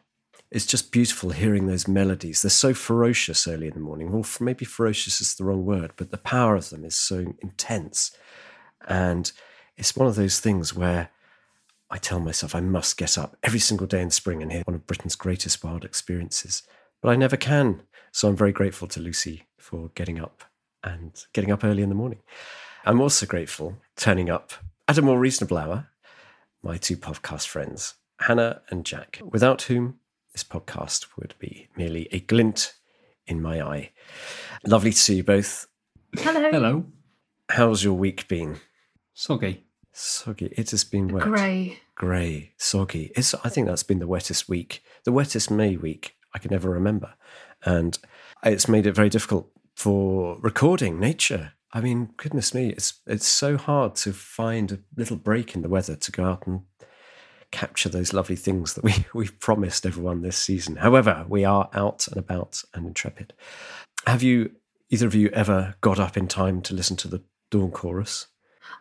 it's 0.51 0.67
just 0.67 0.91
beautiful 0.91 1.31
hearing 1.31 1.65
those 1.65 1.87
melodies. 1.87 2.43
They're 2.43 2.51
so 2.51 2.75
ferocious 2.75 3.47
early 3.47 3.65
in 3.65 3.73
the 3.73 3.79
morning. 3.79 4.11
Well, 4.11 4.23
maybe 4.39 4.63
ferocious 4.63 5.21
is 5.21 5.33
the 5.33 5.43
wrong 5.43 5.65
word, 5.65 5.93
but 5.95 6.11
the 6.11 6.19
power 6.19 6.55
of 6.55 6.69
them 6.69 6.85
is 6.85 6.93
so 6.93 7.33
intense. 7.41 8.11
And 8.87 9.31
it's 9.75 9.95
one 9.95 10.07
of 10.07 10.13
those 10.13 10.39
things 10.39 10.75
where 10.75 11.09
I 11.89 11.97
tell 11.97 12.19
myself 12.19 12.53
I 12.53 12.61
must 12.61 12.95
get 12.95 13.17
up 13.17 13.37
every 13.41 13.57
single 13.57 13.87
day 13.87 14.03
in 14.03 14.11
spring 14.11 14.43
and 14.43 14.51
hear 14.51 14.61
one 14.65 14.75
of 14.75 14.85
Britain's 14.85 15.15
greatest 15.15 15.63
wild 15.63 15.83
experiences. 15.83 16.61
But 17.01 17.09
I 17.09 17.15
never 17.15 17.37
can. 17.37 17.81
So 18.11 18.27
I'm 18.27 18.37
very 18.37 18.51
grateful 18.51 18.87
to 18.89 18.99
Lucy 18.99 19.47
for 19.57 19.89
getting 19.95 20.19
up 20.19 20.43
and 20.83 21.25
getting 21.33 21.51
up 21.51 21.63
early 21.63 21.83
in 21.83 21.89
the 21.89 21.95
morning. 21.95 22.19
I'm 22.85 23.01
also 23.01 23.25
grateful 23.25 23.77
turning 23.95 24.29
up 24.29 24.53
at 24.87 24.97
a 24.97 25.01
more 25.01 25.19
reasonable 25.19 25.57
hour, 25.57 25.87
my 26.63 26.77
two 26.77 26.97
podcast 26.97 27.47
friends, 27.47 27.95
Hannah 28.19 28.61
and 28.69 28.85
Jack, 28.85 29.21
without 29.23 29.63
whom 29.63 29.99
this 30.33 30.43
podcast 30.43 31.07
would 31.17 31.35
be 31.39 31.67
merely 31.75 32.07
a 32.11 32.19
glint 32.19 32.73
in 33.27 33.41
my 33.41 33.61
eye. 33.61 33.91
Lovely 34.65 34.91
to 34.91 34.97
see 34.97 35.15
you 35.15 35.23
both. 35.23 35.67
Hello. 36.17 36.51
Hello. 36.51 36.85
How's 37.49 37.83
your 37.83 37.93
week 37.93 38.27
been? 38.27 38.57
Soggy. 39.13 39.63
Soggy. 39.93 40.53
It 40.57 40.71
has 40.71 40.83
been 40.83 41.09
wet. 41.09 41.23
Grey. 41.23 41.79
Grey. 41.95 42.53
Soggy. 42.57 43.11
It's, 43.15 43.35
I 43.43 43.49
think 43.49 43.67
that's 43.67 43.83
been 43.83 43.99
the 43.99 44.07
wettest 44.07 44.47
week, 44.47 44.83
the 45.03 45.11
wettest 45.11 45.51
May 45.51 45.75
week 45.75 46.15
I 46.33 46.39
can 46.39 46.53
ever 46.53 46.69
remember. 46.69 47.13
And 47.63 47.99
it's 48.43 48.67
made 48.67 48.85
it 48.85 48.93
very 48.93 49.09
difficult 49.09 49.51
for 49.75 50.37
recording 50.41 50.99
nature. 50.99 51.53
I 51.73 51.81
mean, 51.81 52.09
goodness 52.17 52.53
me, 52.53 52.69
it's 52.69 52.99
it's 53.07 53.27
so 53.27 53.57
hard 53.57 53.95
to 53.97 54.13
find 54.13 54.71
a 54.71 54.79
little 54.95 55.17
break 55.17 55.55
in 55.55 55.61
the 55.61 55.69
weather 55.69 55.95
to 55.95 56.11
go 56.11 56.25
out 56.25 56.45
and 56.45 56.61
capture 57.51 57.89
those 57.89 58.13
lovely 58.13 58.35
things 58.35 58.73
that 58.73 58.83
we 58.83 59.05
we've 59.13 59.39
promised 59.39 59.85
everyone 59.85 60.21
this 60.21 60.37
season. 60.37 60.77
However, 60.77 61.25
we 61.27 61.45
are 61.45 61.69
out 61.73 62.07
and 62.07 62.17
about 62.17 62.63
and 62.73 62.85
intrepid. 62.85 63.33
Have 64.07 64.23
you 64.23 64.51
either 64.89 65.07
of 65.07 65.15
you 65.15 65.29
ever 65.29 65.75
got 65.81 65.99
up 65.99 66.17
in 66.17 66.27
time 66.27 66.61
to 66.61 66.73
listen 66.73 66.97
to 66.97 67.07
the 67.07 67.23
dawn 67.49 67.71
chorus? 67.71 68.27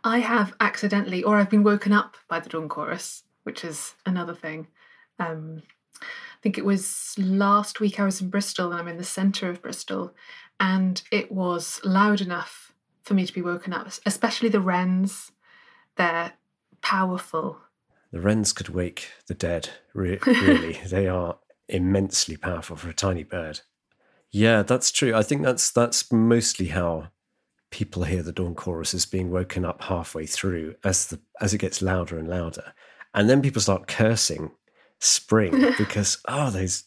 I 0.05 0.19
have 0.19 0.55
accidentally, 0.61 1.23
or 1.23 1.37
I've 1.37 1.51
been 1.51 1.63
woken 1.63 1.93
up 1.93 2.17
by 2.29 2.41
the 2.41 2.49
dawn 2.49 2.69
chorus, 2.69 3.23
which 3.43 3.65
is 3.65 3.95
another 4.07 4.35
thing. 4.35 4.67
Um, 5.19 5.63
I 6.03 6.43
think 6.43 6.57
it 6.57 6.65
was 6.65 7.15
last 7.19 7.81
week 7.81 8.01
I 8.01 8.05
was 8.05 8.21
in 8.21 8.31
Bristol 8.31 8.73
and 8.73 8.81
I'm 8.81 8.89
in 8.89 8.97
the 8.97 9.05
centre 9.05 9.51
of 9.51 9.61
Bristol, 9.61 10.15
and 10.61 11.03
it 11.11 11.33
was 11.33 11.81
loud 11.83 12.21
enough 12.21 12.73
for 13.03 13.15
me 13.15 13.27
to 13.27 13.33
be 13.33 13.43
woken 13.43 13.73
up, 13.73 13.89
especially 14.07 14.51
the 14.51 14.61
wrens 14.61 15.33
they're 15.97 16.35
powerful. 16.83 17.59
The 18.13 18.21
wrens 18.21 18.53
could 18.53 18.69
wake 18.69 19.11
the 19.27 19.35
dead, 19.35 19.71
re- 19.93 20.19
really. 20.27 20.79
they 20.87 21.09
are 21.09 21.39
immensely 21.69 22.37
powerful 22.37 22.77
for 22.77 22.89
a 22.89 22.95
tiny 22.95 23.25
bird. 23.25 23.61
Yeah, 24.31 24.63
that's 24.63 24.91
true. 24.93 25.15
I 25.15 25.23
think 25.23 25.43
that's 25.43 25.71
that's 25.71 26.13
mostly 26.13 26.69
how 26.69 27.09
people 27.71 28.05
hear 28.05 28.23
the 28.23 28.33
dawn 28.33 28.55
chorus 28.55 28.95
as 28.95 29.07
being 29.07 29.31
woken 29.31 29.65
up 29.65 29.83
halfway 29.83 30.27
through 30.27 30.75
as 30.85 31.07
the 31.07 31.21
as 31.41 31.53
it 31.53 31.59
gets 31.59 31.83
louder 31.83 32.19
and 32.19 32.29
louder. 32.29 32.73
And 33.13 33.29
then 33.29 33.43
people 33.43 33.61
start 33.61 33.89
cursing 33.89 34.53
spring 35.01 35.73
because 35.79 36.19
oh 36.29 36.51
those 36.51 36.85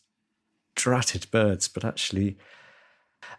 dratted 0.76 1.30
birds, 1.32 1.67
but 1.67 1.84
actually 1.84 2.38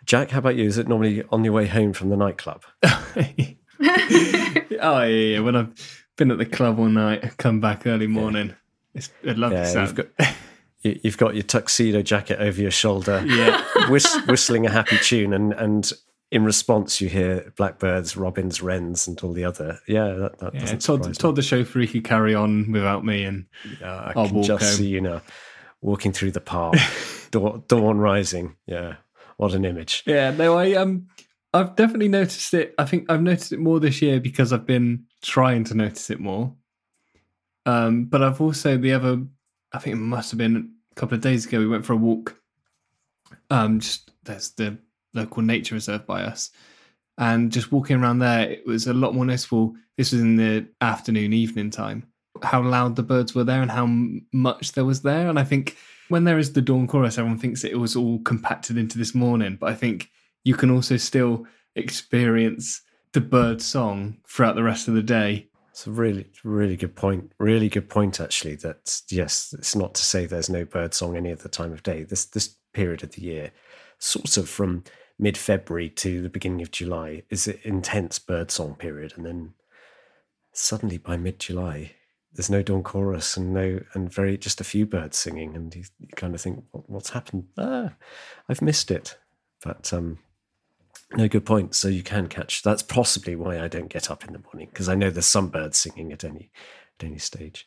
Jack, 0.05 0.30
how 0.30 0.39
about 0.39 0.57
you? 0.57 0.66
Is 0.66 0.78
it 0.78 0.89
normally 0.89 1.22
on 1.30 1.45
your 1.45 1.53
way 1.53 1.66
home 1.66 1.93
from 1.93 2.11
the 2.11 2.16
nightclub? 2.16 2.62
oh 2.85 3.05
yeah, 3.78 5.05
yeah. 5.05 5.41
When 5.41 5.57
I've 5.57 6.05
been 6.16 6.30
at 6.30 6.39
the 6.39 6.47
club 6.47 6.78
all 6.78 6.89
night, 6.89 7.37
come 7.39 7.61
back 7.61 7.87
early 7.87 8.07
morning. 8.07 8.49
Yeah. 8.49 8.55
It's 8.95 9.11
a 9.24 9.35
lovely 9.35 9.59
yeah, 9.59 9.64
sound. 9.64 9.89
You've 9.89 9.97
got, 9.97 10.35
you've 10.82 11.18
got 11.18 11.35
your 11.35 11.43
tuxedo 11.43 12.03
jacket 12.03 12.41
over 12.41 12.61
your 12.61 12.70
shoulder, 12.70 13.24
yeah, 13.26 13.89
whist, 13.89 14.26
whistling 14.28 14.66
a 14.66 14.70
happy 14.70 14.99
tune, 14.99 15.32
and 15.32 15.53
and 15.55 15.93
in 16.30 16.45
response 16.45 17.01
you 17.01 17.09
hear 17.09 17.53
blackbirds, 17.57 18.16
robins, 18.16 18.61
wrens, 18.61 19.07
and 19.07 19.20
all 19.22 19.32
the 19.32 19.45
other. 19.45 19.78
Yeah, 19.87 20.12
that, 20.14 20.39
that 20.39 20.55
yeah, 20.55 20.74
told, 20.76 21.14
told 21.18 21.37
the 21.37 21.43
chauffeur 21.43 21.80
he 21.80 21.87
could 21.87 22.05
carry 22.05 22.35
on 22.35 22.70
without 22.72 23.05
me, 23.05 23.24
and 23.24 23.47
I 23.82 24.12
I'll 24.16 24.28
can 24.28 24.43
just 24.43 24.64
home. 24.64 24.72
see 24.72 24.89
you 24.89 25.01
know 25.01 25.20
walking 25.80 26.12
through 26.12 26.32
the 26.32 26.41
park, 26.41 26.76
dawn, 27.30 27.64
dawn 27.68 27.99
rising. 27.99 28.57
Yeah, 28.66 28.97
what 29.37 29.55
an 29.55 29.64
image. 29.64 30.03
Yeah, 30.07 30.30
no, 30.30 30.57
I 30.57 30.74
um, 30.74 31.09
I've 31.53 31.76
definitely 31.76 32.09
noticed 32.09 32.53
it. 32.55 32.74
I 32.78 32.85
think 32.85 33.11
I've 33.11 33.22
noticed 33.22 33.53
it 33.53 33.61
more 33.61 33.78
this 33.78 34.03
year 34.03 34.20
because 34.20 34.53
I've 34.53 34.66
been 34.66 35.05
trying 35.22 35.64
to 35.64 35.74
notice 35.74 36.11
it 36.11 36.20
more. 36.20 36.53
Um, 37.66 38.07
but 38.07 38.22
I've 38.22 38.41
also 38.41 38.76
the 38.76 38.93
other, 38.93 39.22
I 39.72 39.78
think 39.78 39.95
it 39.95 40.01
must 40.01 40.30
have 40.32 40.39
been 40.39 40.74
a 40.91 40.95
couple 40.97 41.14
of 41.14 41.22
days 41.22 41.47
ago. 41.47 41.61
We 41.61 41.68
went 41.68 41.87
for 41.87 41.93
a 41.93 41.97
walk. 41.97 42.41
Um, 43.51 43.80
just 43.80 44.11
there's 44.24 44.51
the 44.51 44.78
local 45.14 45.43
nature 45.43 45.74
reserve 45.76 46.07
by 46.07 46.22
us, 46.22 46.51
and 47.18 47.53
just 47.53 47.72
walking 47.72 47.97
around 47.97 48.18
there, 48.18 48.51
it 48.51 48.66
was 48.66 48.87
a 48.87 48.95
lot 48.95 49.14
more 49.14 49.24
noticeable. 49.24 49.74
This 49.97 50.12
was 50.12 50.22
in 50.22 50.37
the 50.37 50.66
afternoon, 50.80 51.32
evening 51.32 51.70
time. 51.70 52.07
How 52.43 52.62
loud 52.62 52.97
the 52.97 53.05
birds 53.05 53.32
were 53.32 53.45
there 53.45 53.62
and 53.62 53.70
how 53.70 53.87
much 54.32 54.72
there 54.72 54.85
was 54.85 55.03
there, 55.03 55.28
and 55.28 55.39
I 55.39 55.45
think 55.45 55.76
when 56.09 56.24
there 56.24 56.38
is 56.38 56.52
the 56.52 56.62
dawn 56.62 56.86
chorus, 56.86 57.18
everyone 57.18 57.38
thinks 57.38 57.64
it 57.64 57.78
was 57.78 57.96
all 57.96 58.18
compacted 58.20 58.76
into 58.76 58.98
this 58.98 59.14
morning. 59.14 59.57
But 59.61 59.70
I 59.70 59.74
think 59.74 60.11
you 60.44 60.55
can 60.55 60.70
also 60.70 60.96
still 60.96 61.46
experience 61.74 62.82
the 63.12 63.20
bird 63.20 63.62
song 63.62 64.18
throughout 64.26 64.55
the 64.55 64.62
rest 64.62 64.88
of 64.88 64.94
the 64.94 65.02
day. 65.02 65.48
It's 65.70 65.86
a 65.86 65.90
really, 65.90 66.26
really 66.44 66.76
good 66.76 66.94
point. 66.94 67.32
Really 67.38 67.68
good 67.68 67.88
point, 67.88 68.20
actually. 68.20 68.55
That 68.57 69.02
yes, 69.09 69.55
it's 69.59 69.74
not 69.74 69.94
to 69.94 70.02
say 70.02 70.26
there's 70.26 70.50
no 70.50 70.64
bird 70.64 70.94
song 70.94 71.16
any 71.16 71.32
other 71.32 71.48
time 71.48 71.72
of 71.72 71.82
day. 71.82 72.05
This 72.05 72.26
this 72.26 72.57
period 72.72 73.02
of 73.02 73.12
the 73.12 73.22
year, 73.22 73.50
sort 73.98 74.36
of 74.36 74.48
from 74.48 74.84
mid 75.18 75.36
February 75.36 75.88
to 75.88 76.22
the 76.22 76.28
beginning 76.28 76.62
of 76.62 76.70
July, 76.70 77.22
is 77.28 77.48
an 77.48 77.59
intense 77.64 78.20
bird 78.20 78.52
song 78.52 78.76
period, 78.76 79.14
and 79.16 79.26
then 79.26 79.55
suddenly 80.52 80.96
by 80.96 81.16
mid 81.16 81.40
July, 81.40 81.92
there's 82.35 82.51
no 82.51 82.62
dawn 82.62 82.82
chorus 82.82 83.37
and 83.37 83.55
no 83.55 83.80
and 83.95 84.12
very 84.12 84.37
just 84.37 84.61
a 84.61 84.64
few 84.64 84.87
birds 84.87 85.16
singing 85.16 85.55
and 85.55 85.74
you, 85.74 85.85
you 86.01 86.09
kind 86.16 86.35
of 86.35 86.41
think 86.41 86.64
what, 86.72 86.89
what's 86.91 87.11
happened? 87.11 87.47
Ah 87.59 87.93
i've 88.49 88.62
missed 88.62 88.91
it. 88.91 89.16
But 89.62 89.93
um 89.93 90.18
no 91.16 91.28
good 91.28 91.47
point. 91.47 91.74
So 91.74 91.89
you 91.89 92.03
can 92.03 92.28
catch 92.28 92.62
that's 92.62 92.82
possibly 92.82 93.37
why 93.37 93.61
i 93.61 93.68
don't 93.68 93.89
get 93.89 94.11
up 94.11 94.24
in 94.24 94.32
the 94.32 94.43
morning 94.53 94.68
because 94.70 94.89
i 94.89 94.95
know 94.95 95.11
there's 95.11 95.26
some 95.26 95.49
birds 95.49 95.78
singing 95.78 96.12
at 96.12 96.24
any 96.24 96.51
at 96.99 97.07
any 97.07 97.18
stage. 97.18 97.66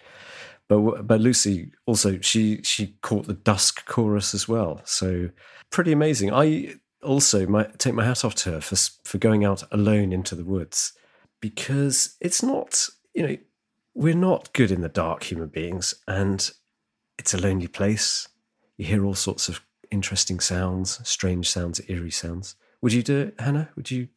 But 0.68 1.07
but 1.07 1.22
lucy 1.22 1.72
also 1.86 2.20
she 2.20 2.61
she 2.63 2.97
caught 3.01 3.28
the 3.28 3.34
dusk 3.34 3.86
chorus 3.86 4.34
as 4.34 4.47
well. 4.47 4.82
So 4.84 5.30
pretty 5.70 5.91
amazing. 5.91 6.34
I 6.34 6.76
also 7.03 7.45
might 7.47 7.80
take 7.80 7.93
my 7.93 8.03
hat 8.03 8.26
off 8.26 8.36
to 8.36 8.51
her 8.51 8.61
for 8.61 8.76
for 9.03 9.18
going 9.18 9.45
out 9.45 9.63
alone 9.72 10.11
into 10.11 10.36
the 10.36 10.43
woods 10.43 10.93
because 11.39 12.15
it's 12.20 12.43
not 12.43 12.88
you 13.13 13.28
know 13.28 13.38
we're 13.97 14.13
not 14.13 14.53
good 14.53 14.69
in 14.69 14.81
the 14.81 14.89
dark, 14.89 15.23
human 15.23 15.47
beings, 15.47 15.95
and 16.07 16.51
it's 17.17 17.33
a 17.33 17.41
lonely 17.41 17.67
place. 17.67 18.27
You 18.77 18.85
hear 18.85 19.03
all 19.03 19.15
sorts 19.15 19.49
of 19.49 19.61
interesting 19.89 20.39
sounds, 20.39 21.01
strange 21.03 21.49
sounds, 21.49 21.81
eerie 21.87 22.11
sounds. 22.11 22.55
Would 22.81 22.93
you 22.93 23.01
do 23.01 23.17
it, 23.21 23.35
Hannah? 23.39 23.69
Would 23.75 23.89
you? 23.89 24.07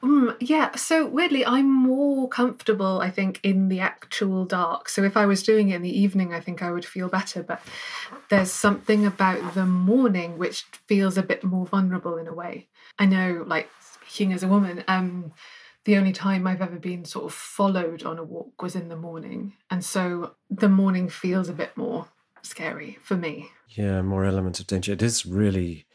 Mm, 0.00 0.36
yeah, 0.38 0.76
so 0.76 1.04
weirdly, 1.04 1.44
I'm 1.44 1.68
more 1.68 2.28
comfortable, 2.28 3.00
I 3.00 3.10
think, 3.10 3.40
in 3.42 3.68
the 3.68 3.80
actual 3.80 4.44
dark. 4.44 4.88
So 4.88 5.02
if 5.02 5.16
I 5.16 5.26
was 5.26 5.42
doing 5.42 5.70
it 5.70 5.76
in 5.76 5.82
the 5.82 6.00
evening, 6.00 6.32
I 6.32 6.38
think 6.38 6.62
I 6.62 6.70
would 6.70 6.84
feel 6.84 7.08
better. 7.08 7.42
But 7.42 7.60
there's 8.30 8.52
something 8.52 9.04
about 9.04 9.54
the 9.54 9.66
morning 9.66 10.38
which 10.38 10.62
feels 10.86 11.18
a 11.18 11.22
bit 11.24 11.42
more 11.42 11.66
vulnerable 11.66 12.16
in 12.16 12.28
a 12.28 12.32
way. 12.32 12.68
I 12.96 13.06
know, 13.06 13.42
like, 13.44 13.68
speaking 13.80 14.32
as 14.32 14.44
a 14.44 14.48
woman, 14.48 14.84
um, 14.86 15.32
the 15.86 15.96
only 15.96 16.12
time 16.12 16.46
I've 16.48 16.60
ever 16.60 16.78
been 16.80 17.04
sort 17.04 17.26
of 17.26 17.32
followed 17.32 18.02
on 18.02 18.18
a 18.18 18.24
walk 18.24 18.60
was 18.60 18.74
in 18.74 18.88
the 18.88 18.96
morning. 18.96 19.54
And 19.70 19.84
so 19.84 20.34
the 20.50 20.68
morning 20.68 21.08
feels 21.08 21.48
a 21.48 21.52
bit 21.52 21.76
more 21.76 22.08
scary 22.42 22.98
for 23.02 23.16
me. 23.16 23.50
Yeah, 23.68 24.02
more 24.02 24.24
element 24.24 24.58
of 24.58 24.66
danger. 24.66 24.92
It 24.92 25.02
is 25.02 25.24
really, 25.24 25.86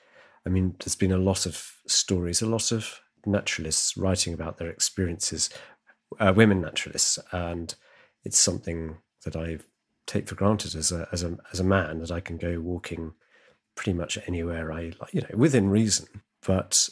I 0.45 0.49
mean, 0.49 0.75
there's 0.79 0.95
been 0.95 1.11
a 1.11 1.17
lot 1.17 1.45
of 1.45 1.73
stories, 1.87 2.41
a 2.41 2.47
lot 2.47 2.71
of 2.71 3.01
naturalists 3.25 3.97
writing 3.97 4.33
about 4.33 4.57
their 4.57 4.69
experiences, 4.69 5.49
uh, 6.19 6.31
women 6.33 6.61
naturalists, 6.61 7.19
and 7.33 7.75
it's 8.23 8.37
something 8.37 8.97
that 9.25 9.35
I 9.35 9.57
take 10.07 10.29
for 10.29 10.35
granted 10.35 10.73
as 10.73 10.91
a 10.93 11.07
as 11.11 11.21
a 11.21 11.37
as 11.51 11.59
a 11.59 11.65
man 11.65 11.99
that 11.99 12.11
I 12.11 12.21
can 12.21 12.37
go 12.37 12.59
walking 12.59 13.13
pretty 13.75 13.93
much 13.93 14.17
anywhere 14.25 14.71
I 14.71 14.93
like, 14.99 15.13
you 15.13 15.21
know, 15.21 15.35
within 15.35 15.69
reason. 15.69 16.07
But 16.45 16.89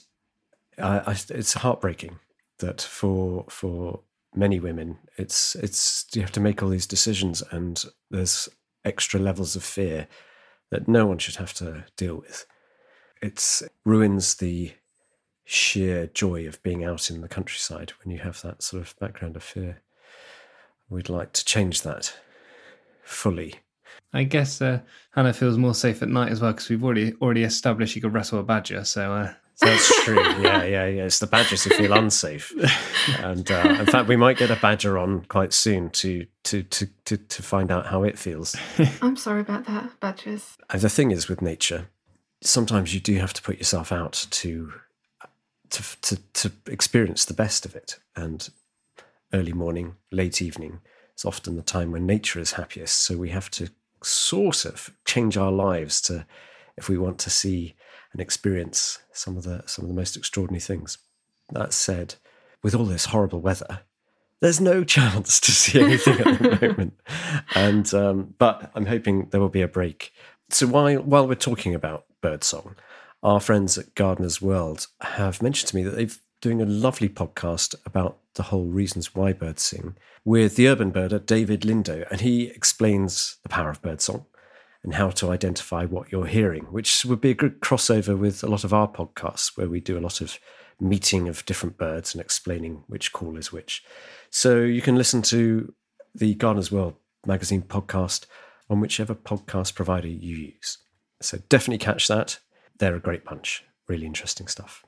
I, 0.78 1.00
I, 1.00 1.16
it's 1.30 1.54
heartbreaking 1.54 2.20
that 2.60 2.82
for 2.82 3.46
for 3.50 4.02
many 4.34 4.60
women, 4.60 4.98
it's 5.18 5.56
it's 5.56 6.06
you 6.14 6.22
have 6.22 6.32
to 6.34 6.40
make 6.40 6.62
all 6.62 6.70
these 6.70 6.88
decisions, 6.88 7.44
and 7.52 7.84
there's 8.10 8.50
extra 8.86 9.20
levels 9.20 9.56
of 9.56 9.64
fear 9.64 10.08
that 10.72 10.88
no 10.88 11.06
one 11.06 11.18
should 11.18 11.36
have 11.36 11.54
to 11.56 11.86
deal 11.98 12.16
with. 12.16 12.46
It 13.22 13.62
ruins 13.86 14.36
the 14.36 14.74
sheer 15.44 16.08
joy 16.08 16.48
of 16.48 16.62
being 16.62 16.84
out 16.84 17.10
in 17.10 17.22
the 17.22 17.28
countryside 17.28 17.92
when 18.04 18.14
you 18.14 18.20
have 18.20 18.42
that 18.44 18.62
sort 18.62 18.84
of 18.84 18.96
background 19.00 19.36
of 19.36 19.44
fear. 19.44 19.82
We'd 20.90 21.10
like 21.10 21.34
to 21.34 21.46
change 21.46 21.82
that 21.82 22.16
fully. 23.04 23.56
I 24.14 24.24
guess 24.24 24.62
uh, 24.62 24.82
Hannah 25.12 25.34
feels 25.34 25.58
more 25.58 25.74
safe 25.74 26.02
at 26.02 26.10
night 26.10 26.32
as 26.32 26.42
well 26.42 26.52
because 26.52 26.70
we've 26.70 26.84
already 26.84 27.14
already 27.22 27.44
established 27.44 27.96
you 27.96 28.02
could 28.02 28.14
wrestle 28.14 28.40
a 28.40 28.44
badger. 28.44 28.84
So 28.84 29.12
uh, 29.12 29.34
that's 29.60 30.04
true. 30.04 30.20
Yeah, 30.20 30.64
yeah, 30.64 30.86
yeah. 30.86 31.04
It's 31.06 31.20
the 31.20 31.28
badgers 31.28 31.64
who 31.64 31.72
feel 31.72 31.94
unsafe, 31.94 32.54
and 33.20 33.50
uh, 33.52 33.78
in 33.80 33.86
fact, 33.86 34.08
we 34.08 34.16
might 34.16 34.38
get 34.38 34.52
a 34.52 34.56
badger 34.56 34.98
on 34.98 35.26
quite 35.26 35.54
soon 35.54 35.90
to 35.92 36.26
to 36.44 36.64
to 36.64 36.88
to 37.06 37.18
to 37.18 37.44
find 37.44 37.72
out 37.72 37.88
how 37.88 38.04
it 38.04 38.18
feels. 38.18 38.56
I'm 39.02 39.18
sorry 39.18 39.42
about 39.42 39.66
that, 39.66 40.00
badgers. 40.00 40.58
And 40.70 40.82
the 40.82 40.90
thing 40.90 41.12
is, 41.12 41.28
with 41.28 41.42
nature, 41.42 41.88
sometimes 42.42 42.94
you 42.94 43.00
do 43.00 43.16
have 43.18 43.34
to 43.34 43.42
put 43.42 43.58
yourself 43.58 43.92
out 43.92 44.28
to 44.30 44.74
to 45.70 45.84
to 46.02 46.16
to 46.34 46.52
experience 46.68 47.26
the 47.26 47.34
best 47.34 47.66
of 47.66 47.76
it. 47.76 48.00
And 48.16 48.50
early 49.34 49.54
morning, 49.54 49.96
late 50.12 50.42
evening 50.42 50.82
is 51.18 51.26
often 51.26 51.56
the 51.56 51.62
time 51.62 51.92
when 51.92 52.06
nature 52.06 52.40
is 52.40 52.54
happiest. 52.54 53.02
So 53.04 53.18
we 53.18 53.30
have 53.30 53.52
to 53.52 53.70
sort 54.04 54.66
of 54.66 54.92
change 55.06 55.38
our 55.38 55.52
lives 55.52 56.02
to 56.02 56.26
if 56.78 56.88
we 56.88 56.98
want 56.98 57.20
to 57.20 57.30
see 57.30 57.76
and 58.12 58.22
experience 58.22 59.00
some 59.12 59.38
of 59.38 59.44
the 59.44 59.64
some 59.66 59.86
of 59.86 59.90
the 59.90 59.96
most 59.96 60.18
extraordinary 60.18 60.62
things. 60.62 60.98
That 61.52 61.74
said, 61.74 62.16
with 62.62 62.76
all 62.76 62.86
this 62.86 63.06
horrible 63.06 63.42
weather, 63.42 63.82
there's 64.40 64.62
no 64.62 64.84
chance 64.96 65.40
to 65.42 65.52
see 65.52 65.82
anything 65.82 66.20
at 66.20 66.40
the 66.40 66.60
moment. 66.68 66.94
And 67.56 67.94
um, 67.94 68.36
but 68.38 68.72
I'm 68.76 68.86
hoping 68.86 69.28
there 69.30 69.42
will 69.42 69.50
be 69.50 69.62
a 69.62 69.68
break. 69.68 70.14
So 70.50 70.68
while 70.68 71.02
while 71.02 71.28
we're 71.28 71.36
talking 71.36 71.76
about 71.76 72.06
birdsong, 72.22 72.76
our 73.24 73.40
friends 73.40 73.78
at 73.78 73.96
Gardener's 73.96 74.42
World 74.42 74.88
have 75.02 75.42
mentioned 75.42 75.70
to 75.70 75.76
me 75.76 75.84
that 75.84 75.96
they've 75.96 76.20
doing 76.42 76.62
a 76.62 76.66
lovely 76.66 77.10
podcast 77.10 77.76
about 77.86 78.18
the 78.36 78.44
whole 78.44 78.66
reasons 78.66 79.14
why 79.14 79.34
birds 79.34 79.62
sing 79.62 79.96
with 80.24 80.56
the 80.56 80.68
urban 80.68 80.92
birder 80.92 81.24
David 81.26 81.62
Lindo, 81.62 82.10
and 82.10 82.22
he 82.22 82.48
explains 82.48 83.38
the 83.44 83.50
power 83.50 83.70
of 83.70 83.82
birdsong 83.82 84.26
and 84.84 84.94
how 84.94 85.10
to 85.10 85.32
identify 85.32 85.86
what 85.86 86.12
you're 86.12 86.26
hearing, 86.26 86.64
which 86.66 87.06
would 87.06 87.22
be 87.22 87.32
a 87.32 87.36
good 87.36 87.60
crossover 87.60 88.18
with 88.18 88.44
a 88.44 88.48
lot 88.48 88.64
of 88.64 88.74
our 88.74 88.88
podcasts 88.88 89.58
where 89.58 89.70
we 89.70 89.80
do 89.80 89.98
a 89.98 90.02
lot 90.02 90.22
of 90.22 90.40
meeting 90.80 91.28
of 91.28 91.46
different 91.46 91.78
birds 91.78 92.14
and 92.14 92.22
explaining 92.22 92.84
which 92.88 93.12
call 93.12 93.38
is 93.38 93.52
which. 93.52 93.84
So 94.30 94.62
you 94.62 94.82
can 94.82 94.96
listen 94.96 95.22
to 95.24 95.74
the 96.16 96.34
Gardener's 96.36 96.72
World 96.72 96.96
magazine 97.26 97.62
podcast 97.62 98.26
on 98.70 98.80
whichever 98.80 99.16
podcast 99.16 99.76
provider 99.76 100.08
you 100.08 100.36
use. 100.36 100.78
So 101.22 101.40
definitely 101.50 101.80
catch 101.80 102.08
that. 102.08 102.40
They're 102.78 102.96
a 102.96 103.02
great 103.02 103.26
bunch. 103.26 103.66
Really 103.88 104.06
interesting 104.06 104.48
stuff. 104.48 104.86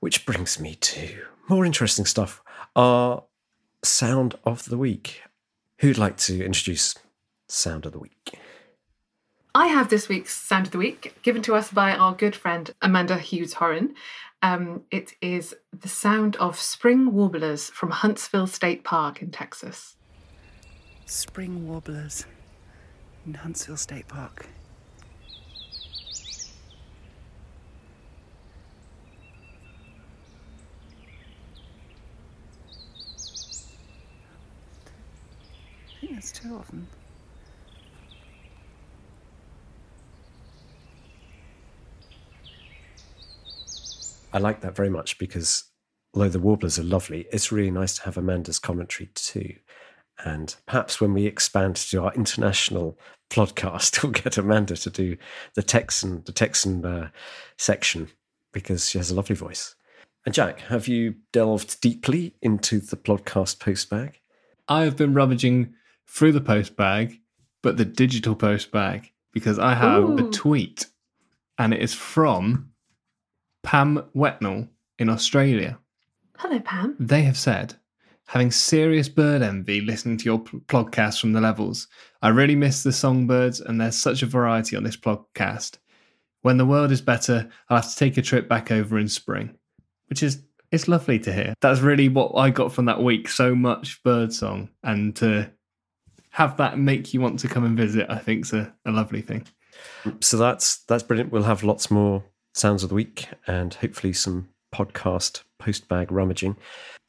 Which 0.00 0.26
brings 0.26 0.60
me 0.60 0.74
to 0.74 1.22
more 1.48 1.64
interesting 1.64 2.04
stuff. 2.04 2.42
Our 2.76 3.24
sound 3.82 4.34
of 4.44 4.66
the 4.66 4.78
week. 4.78 5.22
Who'd 5.78 5.98
like 5.98 6.18
to 6.18 6.44
introduce 6.44 6.94
sound 7.48 7.86
of 7.86 7.92
the 7.92 7.98
week? 7.98 8.38
I 9.54 9.66
have 9.66 9.88
this 9.88 10.08
week's 10.08 10.32
sound 10.32 10.66
of 10.66 10.72
the 10.72 10.78
week 10.78 11.16
given 11.22 11.42
to 11.42 11.56
us 11.56 11.72
by 11.72 11.92
our 11.92 12.14
good 12.14 12.36
friend 12.36 12.72
Amanda 12.80 13.18
Hughes 13.18 13.54
Horan. 13.54 13.96
Um, 14.42 14.84
it 14.92 15.14
is 15.20 15.56
the 15.78 15.88
sound 15.88 16.36
of 16.36 16.56
spring 16.56 17.12
warblers 17.12 17.68
from 17.68 17.90
Huntsville 17.90 18.46
State 18.46 18.84
Park 18.84 19.20
in 19.20 19.32
Texas. 19.32 19.96
Spring 21.04 21.66
warblers 21.66 22.26
in 23.26 23.34
Huntsville 23.34 23.76
State 23.76 24.06
Park. 24.06 24.46
I 35.96 36.00
think 36.00 36.12
there's 36.12 36.30
two 36.30 36.54
of 36.54 36.68
them. 36.68 36.86
I 44.32 44.38
like 44.38 44.60
that 44.60 44.76
very 44.76 44.90
much 44.90 45.18
because 45.18 45.64
although 46.14 46.28
the 46.28 46.38
warblers 46.38 46.78
are 46.78 46.84
lovely, 46.84 47.26
it's 47.32 47.52
really 47.52 47.70
nice 47.70 47.96
to 47.96 48.02
have 48.02 48.16
Amanda's 48.16 48.58
commentary 48.58 49.10
too. 49.14 49.54
And 50.24 50.54
perhaps 50.66 51.00
when 51.00 51.14
we 51.14 51.26
expand 51.26 51.76
to 51.76 52.04
our 52.04 52.14
international 52.14 52.98
podcast, 53.30 54.02
we'll 54.02 54.12
get 54.12 54.38
Amanda 54.38 54.76
to 54.76 54.90
do 54.90 55.16
the 55.54 55.62
Texan, 55.62 56.22
the 56.26 56.32
Texan 56.32 56.84
uh, 56.84 57.10
section 57.56 58.08
because 58.52 58.90
she 58.90 58.98
has 58.98 59.10
a 59.10 59.14
lovely 59.14 59.36
voice. 59.36 59.74
And 60.26 60.34
Jack, 60.34 60.60
have 60.62 60.86
you 60.86 61.14
delved 61.32 61.80
deeply 61.80 62.34
into 62.42 62.78
the 62.78 62.96
podcast 62.96 63.58
postbag? 63.58 64.14
I 64.68 64.84
have 64.84 64.96
been 64.96 65.14
rummaging 65.14 65.74
through 66.06 66.32
the 66.32 66.40
postbag, 66.40 67.18
but 67.62 67.76
the 67.76 67.84
digital 67.84 68.36
postbag 68.36 69.10
because 69.32 69.58
I 69.58 69.74
have 69.74 70.02
Ooh. 70.02 70.28
a 70.28 70.30
tweet 70.30 70.86
and 71.58 71.72
it 71.72 71.80
is 71.80 71.94
from 71.94 72.70
Pam 73.62 74.04
Wetnell 74.14 74.68
in 74.98 75.08
Australia. 75.08 75.78
Hello, 76.38 76.58
Pam. 76.60 76.96
They 76.98 77.22
have 77.22 77.36
said, 77.36 77.74
having 78.26 78.50
serious 78.50 79.08
bird 79.08 79.42
envy 79.42 79.80
listening 79.80 80.16
to 80.18 80.24
your 80.24 80.38
p- 80.38 80.58
podcast 80.60 81.20
from 81.20 81.32
the 81.32 81.40
levels. 81.40 81.88
I 82.22 82.28
really 82.28 82.56
miss 82.56 82.82
the 82.82 82.92
songbirds, 82.92 83.60
and 83.60 83.80
there's 83.80 83.96
such 83.96 84.22
a 84.22 84.26
variety 84.26 84.76
on 84.76 84.84
this 84.84 84.96
podcast. 84.96 85.78
When 86.42 86.56
the 86.56 86.66
world 86.66 86.90
is 86.90 87.02
better, 87.02 87.50
I'll 87.68 87.82
have 87.82 87.90
to 87.90 87.96
take 87.96 88.16
a 88.16 88.22
trip 88.22 88.48
back 88.48 88.70
over 88.70 88.98
in 88.98 89.08
spring, 89.08 89.56
which 90.08 90.22
is 90.22 90.42
it's 90.72 90.88
lovely 90.88 91.18
to 91.18 91.32
hear. 91.32 91.54
That's 91.60 91.80
really 91.80 92.08
what 92.08 92.34
I 92.36 92.50
got 92.50 92.72
from 92.72 92.84
that 92.86 93.02
week. 93.02 93.28
So 93.28 93.54
much 93.54 94.02
bird 94.02 94.32
song, 94.32 94.70
and 94.82 95.14
to 95.16 95.50
have 96.30 96.56
that 96.56 96.78
make 96.78 97.12
you 97.12 97.20
want 97.20 97.40
to 97.40 97.48
come 97.48 97.64
and 97.64 97.76
visit, 97.76 98.06
I 98.08 98.18
think 98.18 98.46
is 98.46 98.52
a, 98.52 98.72
a 98.86 98.90
lovely 98.90 99.20
thing. 99.20 99.46
So 100.20 100.36
that's 100.36 100.78
that's 100.84 101.02
brilliant. 101.02 101.32
We'll 101.32 101.42
have 101.42 101.64
lots 101.64 101.90
more 101.90 102.24
sounds 102.54 102.82
of 102.82 102.88
the 102.88 102.94
week 102.94 103.28
and 103.46 103.74
hopefully 103.74 104.12
some 104.12 104.48
podcast 104.74 105.42
post 105.58 105.88
bag 105.88 106.10
rummaging. 106.10 106.56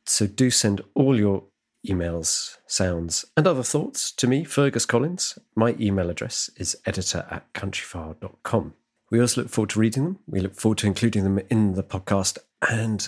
So 0.05 0.27
do 0.27 0.49
send 0.49 0.81
all 0.95 1.17
your 1.17 1.43
emails, 1.87 2.57
sounds, 2.67 3.25
and 3.35 3.47
other 3.47 3.63
thoughts 3.63 4.11
to 4.13 4.27
me, 4.27 4.43
Fergus 4.43 4.85
Collins. 4.85 5.37
My 5.55 5.75
email 5.79 6.09
address 6.09 6.49
is 6.57 6.77
editor 6.85 7.25
at 7.29 7.51
countryfile.com. 7.53 8.73
We 9.09 9.19
also 9.19 9.41
look 9.41 9.49
forward 9.49 9.71
to 9.71 9.79
reading 9.79 10.03
them. 10.03 10.19
We 10.27 10.39
look 10.39 10.55
forward 10.55 10.77
to 10.79 10.87
including 10.87 11.23
them 11.23 11.39
in 11.49 11.73
the 11.73 11.83
podcast. 11.83 12.37
And 12.67 13.07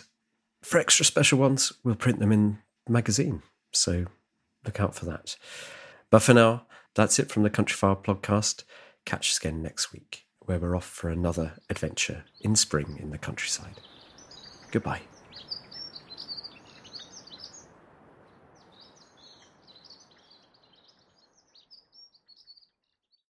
for 0.61 0.77
extra 0.77 1.05
special 1.05 1.39
ones, 1.39 1.73
we'll 1.83 1.95
print 1.95 2.19
them 2.19 2.31
in 2.31 2.59
the 2.85 2.91
magazine. 2.91 3.41
So 3.71 4.05
look 4.65 4.79
out 4.79 4.95
for 4.95 5.05
that. 5.05 5.37
But 6.09 6.21
for 6.21 6.33
now, 6.33 6.65
that's 6.95 7.19
it 7.19 7.31
from 7.31 7.43
the 7.43 7.49
Countryfile 7.49 8.03
podcast. 8.03 8.63
Catch 9.05 9.31
us 9.31 9.37
again 9.39 9.61
next 9.61 9.93
week, 9.93 10.25
where 10.45 10.59
we're 10.59 10.75
off 10.75 10.85
for 10.85 11.09
another 11.09 11.53
adventure 11.69 12.23
in 12.41 12.55
spring 12.55 12.97
in 13.01 13.09
the 13.11 13.17
countryside. 13.17 13.79
Goodbye. 14.71 15.01